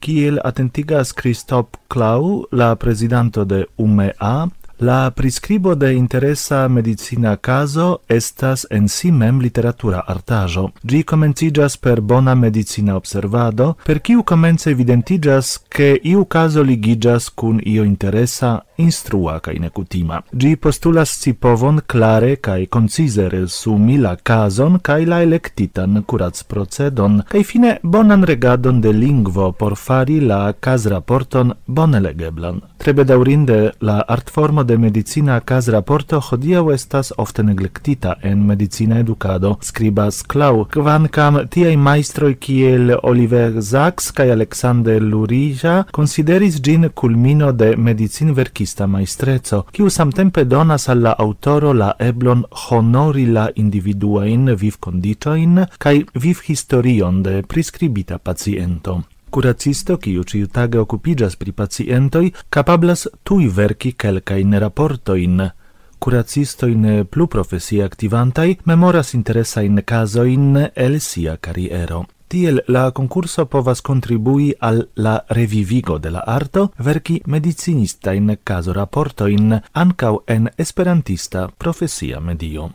kiel 0.00 0.38
atentigas 0.44 1.12
Christoph 1.12 1.76
Clau, 1.88 2.46
la 2.50 2.74
presidanto 2.76 3.44
de 3.44 3.66
UMEA, 3.76 4.48
la 4.78 5.10
prescribo 5.10 5.74
de 5.74 5.94
interesa 5.94 6.68
medicina 6.68 7.36
caso 7.36 8.00
estas 8.08 8.66
en 8.70 8.88
si 8.88 9.10
mem 9.10 9.40
literatura 9.40 10.04
artajo. 10.06 10.70
Gi 10.86 11.02
comencigas 11.04 11.76
per 11.76 12.00
bona 12.00 12.34
medicina 12.34 12.94
observado, 12.96 13.76
per 13.84 14.00
kiu 14.00 14.22
comence 14.22 14.70
evidentigas 14.70 15.58
che 15.68 16.00
iu 16.04 16.24
caso 16.26 16.62
ligigas 16.62 17.30
cun 17.34 17.60
io 17.64 17.82
interesa 17.82 18.64
instrua 18.78 19.38
kaj 19.40 19.54
nekutima. 19.60 20.20
Ĝi 20.32 20.56
postulas 20.56 21.10
scipovon 21.18 21.80
klare 21.86 22.36
kaj 22.36 22.66
koncize 22.66 23.28
resumi 23.28 23.98
la 23.98 24.14
kazon 24.16 24.78
kaj 24.78 25.04
la 25.06 25.22
elektitan 25.22 26.02
kuracprocedon 26.02 27.22
kaj 27.28 27.42
fine 27.44 27.76
bonan 27.82 28.24
regadon 28.24 28.80
de 28.80 28.92
lingvo 28.92 29.52
por 29.52 29.76
fari 29.76 30.20
la 30.20 30.52
kazraporton 30.52 31.52
bone 31.66 32.00
legeblan. 32.00 32.60
Tre 32.78 32.92
bedaŭrinde 32.94 33.58
la 33.80 33.98
artformo 34.08 34.62
de 34.64 34.76
medicina 34.78 35.40
kazraporto 35.40 36.20
hodiaŭ 36.28 36.62
estas 36.74 37.12
ofte 37.16 37.42
neglektita 37.42 38.14
en 38.22 38.46
medicina 38.46 38.98
edukado, 39.02 39.56
skribas 39.62 40.22
Klau, 40.22 40.64
kvankam 40.70 41.40
tiaj 41.50 41.76
majstroj 41.76 42.34
kiel 42.34 42.94
Oliver 43.02 43.58
Sacks 43.62 44.10
kaj 44.14 44.30
Alexander 44.32 45.02
Lurija 45.02 45.82
konsideris 45.92 46.60
ĝin 46.62 46.88
kulmino 46.94 47.50
de 47.52 47.74
medicin 47.76 48.32
artista 48.68 48.86
maestrezzo, 48.86 49.62
kiu 49.72 49.88
samtempe 49.88 50.44
donas 50.44 50.88
alla 50.88 51.14
autoro 51.18 51.72
la 51.72 51.94
eblon 51.98 52.44
honori 52.50 53.24
la 53.26 53.48
individuain 53.54 54.54
viv 54.54 54.76
condicioin 54.78 55.64
cae 55.78 56.04
viv 56.14 56.42
historion 56.48 57.22
de 57.22 57.42
prescribita 57.42 58.18
paciento. 58.18 59.04
Curacisto, 59.30 59.96
kiu 59.96 60.22
tage 60.52 60.78
occupigas 60.78 61.36
pri 61.36 61.52
pacientoi, 61.52 62.32
capablas 62.50 63.08
tui 63.22 63.48
verci 63.48 63.94
quelcain 63.96 64.58
raportoin, 64.58 65.50
curacistoi 65.98 67.04
plu 67.08 67.26
profesie 67.26 67.82
activantai 67.82 68.58
memoras 68.64 69.14
interesa 69.14 69.62
in 69.62 69.82
caso 69.84 70.24
in 70.24 70.70
el 70.74 71.00
sia 71.00 71.38
carriero. 71.38 72.06
Tiel 72.28 72.62
la 72.66 72.90
concurso 72.92 73.46
povas 73.48 73.80
contribui 73.80 74.54
al 74.60 74.90
la 74.94 75.24
revivigo 75.28 75.98
de 75.98 76.10
la 76.10 76.20
arto 76.26 76.72
verki 76.76 77.22
medicinista 77.24 78.12
in 78.12 78.38
caso 78.44 78.74
rapporto 78.74 79.26
in 79.26 79.58
ancau 79.72 80.22
en 80.26 80.50
esperantista 80.58 81.48
profesia 81.56 82.20
medio. 82.20 82.74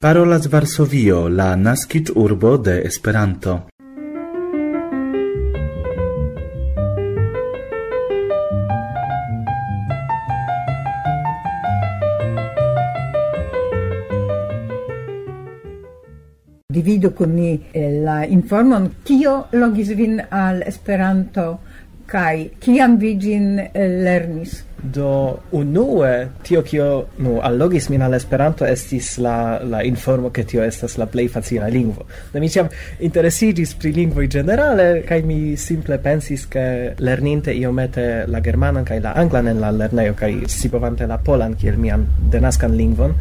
Parolas 0.00 0.48
Varsovio, 0.48 1.28
la 1.28 1.54
naskit 1.54 2.10
urbo 2.14 2.56
de 2.58 2.82
Esperanto. 2.82 3.77
vidu 16.88 17.10
con 17.14 17.34
ni 17.36 17.50
eh, 17.72 17.90
la 18.04 18.22
informon 18.24 18.88
kio 19.04 19.34
logis 19.52 19.92
vin 20.00 20.22
al 20.30 20.62
Esperanto 20.70 21.46
kai 22.08 22.50
kiam 22.64 22.96
vi 23.02 23.12
ĝin 23.24 23.48
eh, 23.60 23.88
lernis? 24.06 24.62
Do 24.82 25.38
unue 25.52 26.28
tio 26.46 26.62
kio 26.62 27.06
nu 27.18 27.40
allogis 27.42 27.88
min 27.90 28.02
al 28.02 28.14
Esperanto 28.14 28.66
estis 28.66 29.16
la 29.18 29.58
la 29.58 29.82
informo 29.82 30.30
ke 30.30 30.44
tio 30.44 30.62
estas 30.62 30.96
la 30.98 31.06
plej 31.06 31.28
facila 31.34 31.66
lingvo. 31.68 32.06
Do 32.32 32.40
mi 32.40 32.48
ĉiam 32.48 32.68
interesiĝis 33.00 33.74
pri 33.74 33.92
lingvoj 33.96 34.28
ĝenerale 34.36 35.02
kaj 35.08 35.20
mi 35.26 35.56
simple 35.56 35.98
pensis 35.98 36.46
ke 36.46 36.94
lerninte 36.98 37.54
iomete 37.58 38.24
la 38.30 38.40
germanan 38.40 38.86
kaj 38.86 39.00
la 39.02 39.16
anglan 39.18 39.50
en 39.50 39.60
la 39.60 39.72
lernejo 39.74 40.14
kaj 40.14 40.32
scipovante 40.46 41.06
la 41.06 41.18
polan 41.18 41.58
kiel 41.58 41.76
mian 41.76 42.06
denaskan 42.30 42.76
lingvon, 42.78 43.14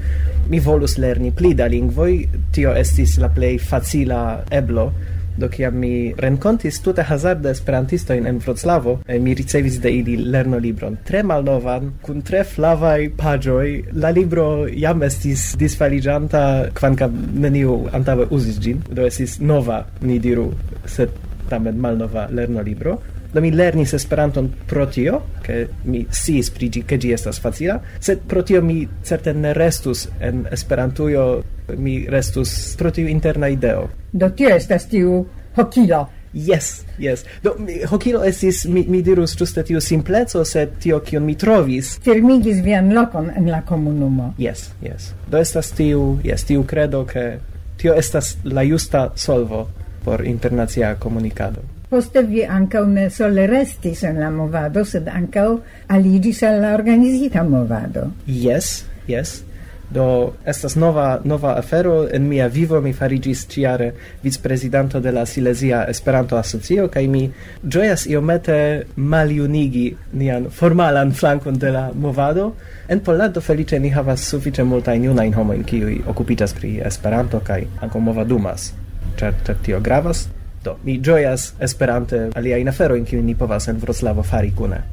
mi 0.50 0.60
volus 0.60 0.98
lerni 0.98 1.32
pli 1.32 1.54
da 1.58 1.66
lingvoj, 1.68 2.14
tio 2.54 2.74
estis 2.78 3.18
la 3.18 3.30
plej 3.34 3.58
facila 3.60 4.44
eblo 4.52 4.92
Do 5.38 5.50
kiam 5.54 5.76
mi 5.78 6.14
renkontis 6.18 6.80
tute 6.82 7.04
hazarda 7.06 7.52
esperantistojn 7.54 8.26
en 8.26 8.40
Vroclavo, 8.42 8.96
mi 9.22 9.34
ricevis 9.38 9.78
de 9.82 9.92
ili 9.94 10.16
lernolibron, 10.18 10.98
tre 11.06 11.22
malnovan, 11.24 11.92
kun 12.02 12.24
tre 12.26 12.42
flavaj 12.44 13.12
paĝoj. 13.18 13.68
La 14.02 14.10
libro 14.10 14.66
jam 14.68 15.04
estis 15.06 15.52
disfaliĝanta, 15.62 16.42
kvankam 16.74 17.20
neniu 17.44 17.84
antaŭe 17.94 18.26
uzis 18.34 18.58
ĝin, 18.64 18.82
do 18.90 19.06
estis 19.06 19.38
nova, 19.40 19.84
ni 20.02 20.18
diru, 20.20 20.50
sed 20.90 21.14
tamen 21.52 21.78
malnova 21.80 22.26
lernolibro. 22.34 22.98
Do 23.34 23.42
mi 23.44 23.52
lernis 23.52 23.94
Esperanton 23.94 24.48
pro 24.66 24.86
tio, 24.90 25.20
ke 25.44 25.68
mi 25.86 26.06
sciis 26.10 26.50
pri 26.56 26.70
ĝi, 26.74 26.82
ke 26.88 26.98
ĝi 26.98 27.12
estas 27.14 27.38
facila, 27.44 27.78
sed 28.00 28.24
pro 28.28 28.42
tio 28.42 28.64
mi 28.66 28.80
certe 29.06 29.34
ne 29.36 29.54
restus 29.54 30.08
en 30.24 30.46
Esperantujo 30.52 31.28
mi 31.78 32.06
restus 32.10 32.76
pro 32.78 32.92
tiu 32.92 33.08
interna 33.08 33.48
ideo. 33.48 33.90
Do 34.12 34.30
tio 34.30 34.50
estas 34.56 34.88
tiu 34.88 35.26
hokilo. 35.56 36.08
Yes, 36.34 36.86
yes. 37.00 37.24
Do 37.44 37.56
mi, 37.58 37.80
hokilo 37.90 38.24
estis 38.24 38.66
mi, 38.66 38.86
mi 38.88 39.02
dirus 39.02 39.34
ĝuste 39.38 39.64
tiu 39.64 39.82
simpleco, 39.82 40.44
sed 40.46 40.76
tio 40.84 41.00
kion 41.00 41.26
mi 41.26 41.34
trovis 41.40 41.96
Firmigis 42.04 42.60
vian 42.64 42.92
lokon 42.94 43.32
en 43.36 43.48
la 43.50 43.62
komunumo. 43.66 44.34
Yes, 44.38 44.70
yes. 44.82 45.14
Do 45.32 45.40
estas 45.42 45.72
tiu, 45.72 46.20
yes, 46.24 46.46
tiu 46.46 46.66
credo 46.68 47.06
ke 47.06 47.40
tio 47.78 47.96
estas 47.98 48.36
la 48.44 48.62
justa 48.68 49.12
solvo 49.16 49.68
por 50.04 50.26
internacia 50.26 50.96
komunikado. 50.96 51.64
Poste 51.90 52.22
vi 52.22 52.44
ankaŭ 52.44 52.84
ne 52.92 53.10
sole 53.10 53.48
restis 53.48 54.04
en 54.04 54.20
la 54.20 54.30
movado, 54.32 54.84
sed 54.86 55.08
ankaŭ 55.08 55.48
aliĝis 55.88 56.44
al 56.44 56.62
la 56.62 56.74
organizita 56.76 57.44
movado. 57.48 58.10
Yes, 58.28 58.86
yes. 59.08 59.42
Do 59.90 60.34
estas 60.46 60.76
nova 60.76 61.22
nova 61.24 61.54
afero 61.58 62.08
en 62.12 62.28
mia 62.28 62.48
vivo 62.48 62.82
mi 62.82 62.92
farigis 62.94 63.46
tiare 63.48 63.94
vicprezidanto 64.24 65.00
de 65.00 65.12
la 65.12 65.26
Silesia 65.26 65.86
Esperanto 65.88 66.36
Asocio 66.38 66.90
kaj 66.92 67.08
mi 67.08 67.22
ĝojas 67.64 68.06
iomete 68.06 68.84
maljunigi 68.96 69.96
nian 70.14 70.50
formalan 70.52 71.14
flankon 71.14 71.60
de 71.60 71.72
la 71.72 71.92
movado. 71.96 72.54
En 72.88 73.00
Pollando 73.00 73.42
felice 73.42 73.80
ni 73.80 73.90
havas 73.90 74.28
sufiĉe 74.28 74.64
multajn 74.64 75.08
junajn 75.08 75.34
homojn 75.34 75.64
kiuj 75.64 76.02
okupiĝas 76.08 76.54
pri 76.60 76.82
Esperanto 76.86 77.40
kaj 77.40 77.64
ankaŭ 77.82 78.04
movadumas. 78.12 78.74
Ĉar 79.18 79.40
ĉar 79.46 79.64
tio 79.64 79.80
gravas. 79.80 80.28
Do, 80.64 80.76
mi 80.84 81.00
ĝojas 81.00 81.54
Esperante 81.64 82.26
aliajn 82.36 82.68
aferojn 82.68 83.06
kiujn 83.06 83.26
ni 83.26 83.36
povas 83.36 83.68
en 83.72 83.80
Wroclavo 83.80 84.24
fari 84.24 84.52
kune. 84.52 84.84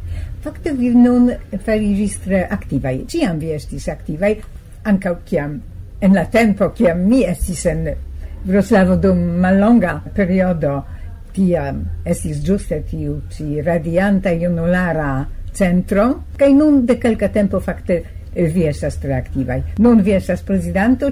Fakte 0.45 0.73
vi 0.73 0.95
nun 0.95 1.33
farigis 1.65 2.21
tre 2.23 2.47
aktivaj. 2.51 3.09
Ciam 3.09 3.43
vi 3.43 3.51
estis 3.57 3.89
aktivaj 3.89 4.37
ankaŭ 4.85 5.15
ciam, 5.29 5.61
en 6.01 6.15
la 6.15 6.25
tempo 6.31 6.71
kiam 6.77 7.07
mi 7.09 7.25
estis 7.25 7.67
en 7.67 7.89
Vroclavo 8.45 8.97
dum 9.01 9.21
mallonga 9.41 9.95
periodo 10.15 10.75
tiam 11.33 11.79
estis 12.05 12.43
giuste 12.45 12.83
tiu 12.91 13.23
ci 13.31 13.63
radianta 13.65 14.35
junulara 14.37 15.25
centro 15.53 16.05
kaj 16.37 16.51
nun 16.53 16.85
de 16.87 16.99
kelka 17.01 17.29
tempo 17.29 17.61
fakte 17.61 18.03
eh, 18.35 18.51
vi 18.53 18.67
estas 18.69 18.99
tre 19.01 19.15
aktivaj. 19.15 19.63
Nun 19.79 20.03
vi 20.03 20.13
estas 20.13 20.43
prezidanto, 20.43 21.11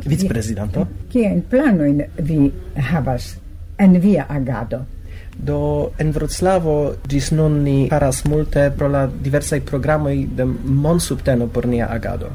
in 1.14 1.42
plano 1.48 1.84
in 1.84 2.04
vi 2.18 2.52
havas 2.90 3.36
en 3.78 4.00
via 4.00 4.26
agado? 4.28 4.84
do 5.36 5.90
en 5.98 6.12
Wroclavo 6.12 6.94
gis 7.08 7.30
nun 7.32 7.62
ni 7.64 7.88
paras 7.88 8.24
multe 8.24 8.70
pro 8.76 8.88
la 8.88 9.06
diversaj 9.06 9.60
programoj 9.60 10.26
de 10.36 10.44
monsubteno 10.64 11.46
por 11.46 11.66
nia 11.66 11.86
agado 11.86 12.28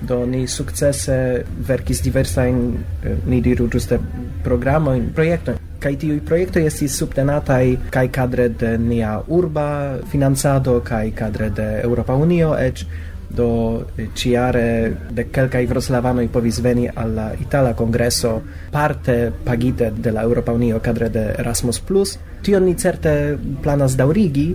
do 0.00 0.26
ni 0.26 0.46
sukcese 0.46 1.44
verkis 1.68 2.02
diversajn 2.02 2.58
eh, 3.04 3.16
ni 3.26 3.40
diru 3.40 3.68
juste 3.72 3.98
programo 4.44 4.94
in 4.94 5.10
projektojn 5.14 5.58
kai 5.78 5.94
tiu 5.96 6.18
projektoj 6.26 6.64
estis 6.66 6.96
subtenata 6.98 7.58
kai 7.90 8.08
kadre 8.08 8.48
de 8.48 8.76
nia 8.78 9.18
urba 9.28 9.98
financado 10.10 10.80
kai 10.84 11.10
kadre 11.10 11.50
de 11.50 11.68
Europa 11.82 12.14
Unio 12.14 12.54
eĉ 12.58 12.84
do 13.30 13.84
eh, 13.96 14.08
ciare 14.14 14.92
de 15.10 15.24
kelkaj 15.32 15.66
wroclavanoj 15.68 16.28
povis 16.32 16.60
veni 16.64 16.88
alla 16.88 17.32
itala 17.40 17.74
kongreso 17.76 18.40
parte 18.72 19.32
pagite 19.44 19.90
de 19.90 20.12
la 20.12 20.22
Europa 20.22 20.52
Unio 20.52 20.80
cadre 20.80 21.08
de 21.08 21.24
Erasmus 21.38 21.80
Plus. 21.80 22.18
Tion 22.42 22.64
ni 22.64 22.74
certe 22.74 23.36
planas 23.62 23.96
daurigi 23.96 24.48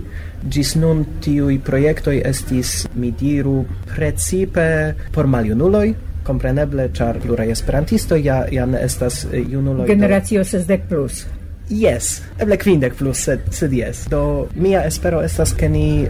gis 0.50 0.74
nun 0.76 1.04
tiui 1.20 1.58
projektoj 1.58 2.18
estis 2.24 2.88
mi 2.94 3.12
diru 3.12 3.64
precipe 3.94 4.94
por 5.12 5.26
maliunuloi, 5.26 5.94
compreneble, 6.24 6.90
char 6.92 7.20
plurai 7.20 7.50
esperantistoj 7.52 8.20
ja 8.24 8.44
ja 8.50 8.66
ne 8.66 8.82
estas 8.84 9.24
eh, 9.30 9.44
junuloj 9.48 9.86
generacio 9.86 10.44
60 10.44 10.88
plus. 10.88 11.24
Yes, 11.70 12.20
eble 12.38 12.58
quindec 12.60 12.92
plus, 12.98 13.22
sed, 13.24 13.46
sed 13.50 13.72
yes. 13.72 14.04
Do, 14.12 14.48
mia 14.54 14.82
espero 14.84 15.22
estas, 15.24 15.54
che 15.56 15.68
ni 15.68 16.06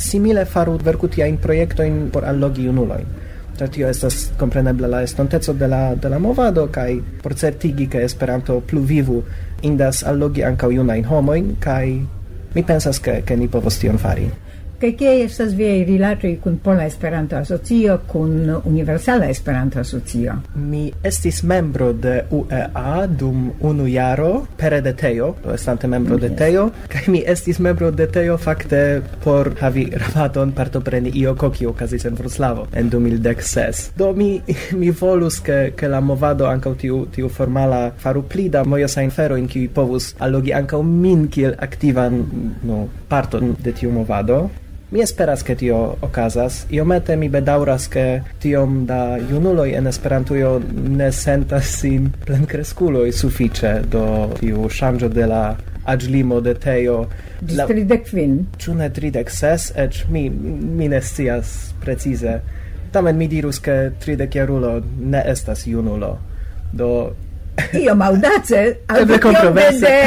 simile 0.00 0.44
faru 0.44 0.78
verkutia 0.80 1.26
in 1.28 1.38
projekto 1.38 1.84
in 1.84 2.10
por 2.10 2.24
allogi 2.24 2.64
junulojn. 2.66 3.06
Ĉar 3.60 3.68
tio 3.68 3.88
estas 3.92 4.30
komprenebla 4.40 4.88
la 4.88 5.02
estonteco 5.04 5.52
de 5.52 5.68
la 5.68 5.94
de 5.94 6.08
la 6.08 6.18
movado 6.18 6.66
kaj 6.72 7.00
por 7.22 7.34
certigi 7.34 7.86
ke 7.86 8.04
Esperanto 8.04 8.60
pluvivu 8.60 9.22
indas 9.62 10.02
allogi 10.02 10.44
ankaŭ 10.44 10.70
junajn 10.72 11.04
homojn 11.04 11.56
kaj 11.60 11.84
mi 12.54 12.62
pensas 12.64 12.98
ke 12.98 13.20
ke 13.26 13.36
ni 13.36 13.48
povos 13.48 13.78
tion 13.78 13.98
fari 13.98 14.30
kaj 14.80 14.92
kie 14.96 15.10
estas 15.26 15.52
viaj 15.52 15.82
rilatoj 15.84 16.30
kun 16.40 16.54
Pola 16.64 16.86
Esperanto 16.88 17.36
Asocio, 17.36 17.98
kun 18.08 18.48
Universala 18.64 19.26
Esperanto 19.28 19.80
Asocio? 19.80 20.32
Mi 20.54 20.86
estis 21.04 21.42
membro 21.42 21.92
de 21.92 22.14
UEA 22.30 23.06
dum 23.06 23.50
unu 23.60 23.88
jaro 23.92 24.46
pere 24.56 24.80
de 24.80 24.94
Teo, 24.96 25.34
do 25.44 25.52
estante 25.52 25.86
membro 25.86 26.16
de 26.16 26.30
Teo, 26.36 26.70
kaj 26.88 27.02
mi 27.12 27.20
estis 27.26 27.60
membro 27.60 27.90
de 27.90 28.06
Teo 28.06 28.38
fakte 28.38 29.02
por 29.24 29.52
havi 29.60 29.84
rabaton 29.92 30.54
partopreni 30.56 31.12
io 31.14 31.34
koki 31.36 31.66
okazis 31.66 32.08
en 32.08 32.16
Wroclavo 32.16 32.66
en 32.72 32.90
2016. 32.90 33.92
Do 33.96 34.12
mi 34.16 34.30
mi 34.80 34.90
volus 34.90 35.40
ke 35.44 35.74
ke 35.76 35.88
la 35.88 36.00
movado 36.00 36.48
ankaŭ 36.48 36.74
tiu 36.80 37.02
tiu 37.12 37.28
formala 37.28 37.90
faru 37.98 38.22
pli 38.22 38.48
da 38.48 38.64
moja 38.64 38.88
infero 39.02 39.36
in 39.36 39.46
kiu 39.48 39.68
povus 39.74 40.14
allogi 40.18 40.54
ankaŭ 40.54 40.82
min 40.82 41.28
kiel 41.28 41.54
aktivan 41.58 42.24
no 42.62 42.88
parton 43.08 43.56
de 43.60 43.72
tiu 43.72 43.92
movado 43.92 44.48
Mi 44.90 45.02
esperas 45.02 45.42
ke 45.46 45.54
tio 45.54 45.76
okazas. 46.02 46.64
Iomete 46.74 47.14
mi 47.16 47.28
bedaŭras 47.30 47.86
ke 47.92 48.04
tiom 48.42 48.84
da 48.88 49.18
junuloj 49.22 49.68
en 49.78 49.86
Esperantujo 49.86 50.56
ne 50.98 51.12
sentas 51.14 51.76
sin 51.78 52.08
plenkreskuloj 52.26 53.12
sufiĉe 53.14 53.74
do 53.92 54.02
tiu 54.40 54.66
ŝanĝo 54.66 55.08
de 55.14 55.28
la 55.30 55.44
aĝlimo 55.94 56.40
de 56.40 56.56
Teo. 56.58 57.04
Ĝis 57.40 57.56
la... 57.60 57.68
tridek 57.70 58.08
kvin. 58.10 58.34
Ĉu 58.58 58.74
ne 58.80 58.90
tridek 58.90 59.30
ses? 59.30 59.70
Eĉ 59.78 60.02
mi, 60.10 60.26
mi 60.80 60.90
ne 60.90 60.98
scias 61.00 61.54
precize. 61.80 62.40
Tamen 62.90 63.16
mi 63.16 63.30
dirus, 63.30 63.62
ke 63.62 63.92
tridek 64.02 64.34
jarulo 64.34 64.80
ne 64.98 65.22
estas 65.30 65.68
junulo. 65.70 66.16
Do 66.72 66.90
io 67.82 67.94
maudace 67.94 68.78
al 68.86 69.06
de, 69.06 69.18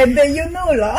de 0.06 0.24
junulo. 0.36 0.92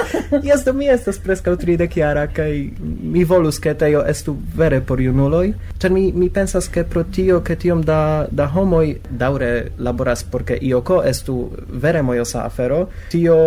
Jes, 0.42 0.64
do 0.66 0.72
mi 0.72 0.88
estas 0.88 1.18
preskaŭ 1.18 1.56
tridek 1.60 1.92
chiara 1.94 2.26
kai 2.26 2.70
mi 3.02 3.24
volus 3.24 3.58
ke 3.58 3.74
tio 3.78 4.02
estu 4.08 4.36
vere 4.56 4.80
por 4.80 5.00
junuloj, 5.00 5.52
ĉar 5.78 5.92
mi 5.92 6.10
mi 6.12 6.30
pensas 6.30 6.68
ke 6.68 6.84
pro 6.84 7.04
tio 7.04 7.40
ke 7.40 7.56
tiom 7.56 7.82
da 7.82 8.26
da 8.30 8.46
homoj 8.46 8.96
daŭre 9.10 9.52
laboras 9.78 10.24
por 10.24 10.44
ke 10.44 10.58
ioko 10.60 11.02
estu 11.04 11.38
vere 11.68 12.02
mojosa 12.02 12.44
afero, 12.44 12.88
tio 13.10 13.38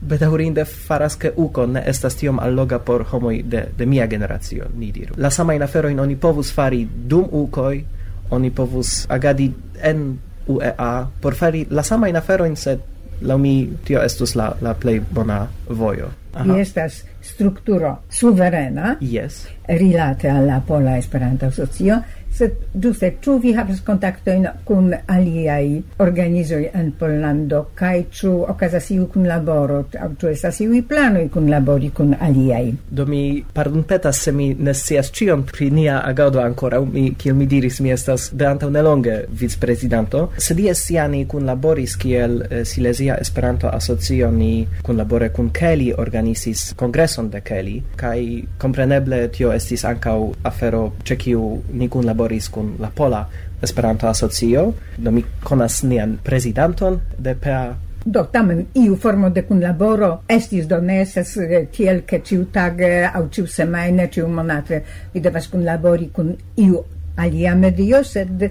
bedaurinde 0.00 0.64
faras 0.64 1.16
ke 1.16 1.32
uko 1.36 1.66
ne 1.66 1.82
estas 1.86 2.16
tiom 2.20 2.38
alloga 2.38 2.78
por 2.78 3.06
homoj 3.10 3.42
de 3.42 3.64
de 3.78 3.86
mia 3.86 4.06
generacio, 4.06 4.66
ni 4.76 4.92
diru. 4.92 5.14
La 5.16 5.30
sama 5.30 5.54
in 5.54 5.62
afero 5.62 5.88
in 5.88 6.00
oni 6.00 6.16
povus 6.16 6.52
fari 6.52 6.84
dum 6.84 7.28
ukoj, 7.32 7.84
oni 8.30 8.50
povus 8.50 9.06
agadi 9.08 9.52
en 9.82 10.18
UEA 10.46 11.08
por 11.20 11.34
fari 11.34 11.66
la 11.70 11.82
sama 11.82 12.08
in 12.08 12.16
afero 12.16 12.44
in 12.44 12.56
sed 12.56 12.80
la 13.20 13.36
mi 13.38 13.76
tio 13.84 14.02
estus 14.02 14.34
la 14.34 14.54
la 14.60 14.74
play 14.74 15.00
bona 15.00 15.46
vojo. 15.68 16.10
Aha. 16.34 16.58
Estas 16.58 17.04
strukturo 17.22 18.02
suverena. 18.08 18.96
Yes. 19.00 19.46
Rilate 19.68 20.28
alla 20.28 20.60
Pola 20.66 20.98
Esperanto 20.98 21.46
Asocio 21.46 22.02
Sed 22.34 22.54
giuste, 22.74 23.12
ĉu 23.22 23.36
vi 23.38 23.52
havas 23.54 23.78
kontaktojn 23.86 24.48
kun 24.66 24.88
aliaj 25.06 25.66
organizoj 26.02 26.64
en 26.74 26.88
Pollando? 26.98 27.60
Kaj 27.78 28.00
ĉu 28.10 28.30
okazas 28.50 28.88
iu 28.90 29.04
kunlaboro? 29.12 29.76
Aŭ 30.02 30.08
ĉu 30.18 30.30
estas 30.32 30.58
iuj 30.64 30.80
planoj 30.90 31.28
kunlabori 31.30 31.92
kun 31.94 32.16
aliaj? 32.18 32.72
Do 32.90 33.06
mi 33.06 33.20
pardonpetas 33.54 34.22
se 34.26 34.32
mi 34.32 34.48
ne 34.58 34.74
scias 34.74 35.12
ĉion 35.14 35.44
pri 35.52 35.68
nia 35.70 36.00
agado 36.08 36.40
ankoraŭ. 36.42 36.80
Mi 36.96 37.04
kiel 37.18 37.38
mi 37.38 37.46
diris 37.46 37.78
mi 37.80 37.94
estas 37.94 38.26
de 38.32 38.48
antaŭ 38.50 38.72
nelonge 38.74 39.14
vicprezidanto, 39.44 40.24
sed 40.48 40.64
jes 40.66 40.82
ja 40.90 41.06
ni 41.08 41.22
kunlaboris 41.30 41.94
kiel 42.02 42.40
eh, 42.48 42.64
Silesia 42.64 43.20
Esperanto 43.22 43.70
Asocio 43.70 44.32
ni 44.34 44.66
kunlabore 44.82 45.30
kun 45.30 45.52
Kelly 45.54 45.92
organizis 45.98 46.66
kongreson 46.82 47.30
de 47.30 47.46
Kelly. 47.46 47.78
Kaj 48.02 48.18
kompreneble 48.58 49.22
tio 49.38 49.54
estis 49.54 49.86
ankaŭ 49.86 50.18
afero 50.42 50.84
ĉe 51.04 51.20
kiu 51.26 51.46
ni 51.70 51.86
kunlaboris 51.88 52.23
laboris 52.24 52.48
kun 52.48 52.76
la 52.80 52.90
Pola 52.90 53.28
Esperanto 53.62 54.08
Asocio, 54.08 54.72
do 54.96 55.10
mi 55.10 55.24
konas 55.42 55.82
nian 55.84 56.18
prezidanton 56.22 57.00
de 57.18 57.34
PA 57.34 57.76
do 58.04 58.24
tamen 58.32 58.66
iu 58.74 58.96
formo 58.96 59.30
de 59.30 59.42
kunlaboro 59.42 60.24
estis 60.28 60.66
do 60.68 60.80
ne 60.80 61.00
estas 61.00 61.36
eh, 61.36 61.66
tiel 61.72 62.02
ke 62.06 62.20
ciu 62.20 62.44
tage 62.52 63.06
aŭ 63.06 63.22
ĉiu 63.30 63.46
semajne 63.46 64.08
ĉiu 64.12 64.28
monate 64.28 64.82
vi 65.14 65.20
devas 65.20 65.48
kunlabori 65.48 66.10
kun 66.12 66.34
iu 66.56 66.82
alia 67.16 67.54
medio 67.54 68.02
sed 68.04 68.44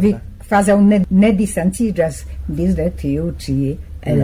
vi 0.00 0.14
kvazaŭ 0.48 0.80
ne, 0.82 1.00
ne 1.10 1.32
distanciĝas 1.32 2.24
disde 2.48 2.90
tiu 3.00 3.32
ĉi 3.38 3.76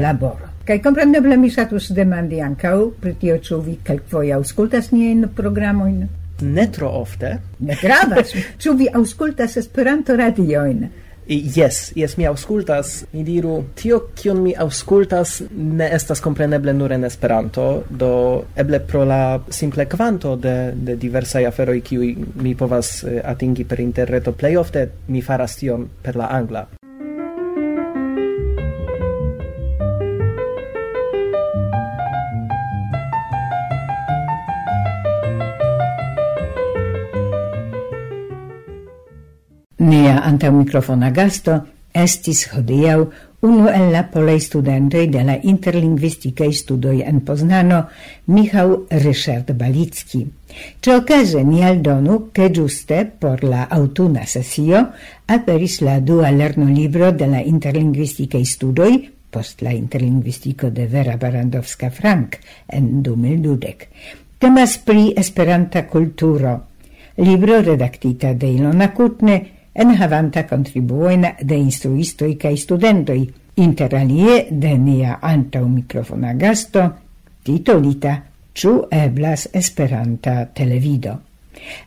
laboro. 0.02 0.52
Kaj 0.68 0.82
kompreneble 0.84 1.36
mi 1.36 1.48
ŝatus 1.48 1.92
demandi 1.96 2.42
ankaŭ 2.44 2.90
pri 3.00 3.14
tio, 3.14 3.38
ĉu 3.38 3.60
vi 3.64 3.78
kelkfoje 3.84 4.34
aŭskultas 4.36 4.92
niajn 4.92 5.30
programojn? 5.36 6.08
ne 6.42 6.68
tro 6.72 6.88
ofte. 7.00 7.38
Ne 7.58 7.76
gravas. 7.82 8.34
Ĉu 8.62 8.74
vi 8.78 8.88
aŭskultas 8.94 9.56
Esperanto-radioin? 9.60 10.88
Yes, 11.28 11.92
yes, 11.94 12.16
mi 12.16 12.24
auscultas, 12.24 13.04
mi 13.12 13.20
diru, 13.20 13.58
tio 13.76 13.98
kion 14.16 14.40
mi 14.40 14.54
auscultas 14.56 15.42
ne 15.52 15.90
estas 15.92 16.22
compreneble 16.24 16.72
nur 16.72 16.94
en 16.96 17.04
Esperanto, 17.04 17.66
do 17.90 18.10
eble 18.56 18.80
pro 18.80 19.04
la 19.04 19.20
simple 19.50 19.84
kvanto 19.84 20.36
de, 20.40 20.72
de 20.72 20.96
diversaj 20.96 21.44
aferoj 21.50 21.82
kiuj 21.84 22.14
mi 22.40 22.54
povas 22.56 23.02
eh, 23.04 23.20
atingi 23.20 23.68
per 23.68 23.84
interreto 23.84 24.32
plei 24.32 24.56
ofte 24.56 24.88
mi 25.08 25.20
faras 25.20 25.60
tion 25.60 25.84
per 26.02 26.16
la 26.16 26.32
angla. 26.32 26.66
la 40.18 40.26
antaŭmikrofona 40.26 41.10
gasto 41.14 41.60
estis 41.94 42.46
hodiaŭ 42.52 42.98
unu 43.46 43.68
el 43.70 43.92
la 43.94 44.02
polaj 44.12 44.40
studentoj 44.48 45.04
de 45.14 45.20
la 45.22 45.36
interlingvistikaj 45.52 46.48
studoj 46.60 47.02
en 47.06 47.20
Poznano, 47.26 47.84
Michał 48.26 48.86
Ryszard 48.90 49.52
Balicki. 49.52 50.26
Czy 50.80 50.94
okaze 50.94 51.44
ni 51.44 51.64
aldonu, 51.64 52.18
ke 52.32 52.48
giuste 52.50 53.10
por 53.20 53.44
la 53.44 53.66
autuna 53.70 54.26
sesio 54.26 54.86
aperis 55.26 55.80
la 55.80 56.00
dua 56.00 56.30
lernolibro 56.30 57.12
de 57.12 57.26
la 57.26 57.42
interlingvistikaj 57.42 58.44
studoj 58.44 58.98
post 59.30 59.62
la 59.62 59.70
interlingvistiko 59.72 60.70
de 60.70 60.86
Vera 60.86 61.16
Barandowska-Frank 61.16 62.36
en 62.66 63.02
2012. 63.02 63.86
Temas 64.38 64.78
pri 64.78 65.12
Esperanta 65.16 65.86
kulturo, 65.86 66.58
libro 67.16 67.62
redaktita 67.62 68.32
de 68.34 68.50
Ilona 68.54 68.90
Kutne, 68.94 69.57
enhavanta 69.84 70.46
contribuojn 70.46 71.26
de 71.42 71.58
instruistoj 71.58 72.32
kaj 72.40 72.56
studentoj, 72.56 73.20
interalie 73.58 74.46
de 74.50 74.74
nia 74.78 75.18
antaŭ 75.22 75.64
microfona 75.68 76.34
gasto 76.34 76.88
titolita 77.46 78.16
Ĉu 78.58 78.72
eblas 78.90 79.48
Esperanta 79.54 80.44
televido. 80.54 81.18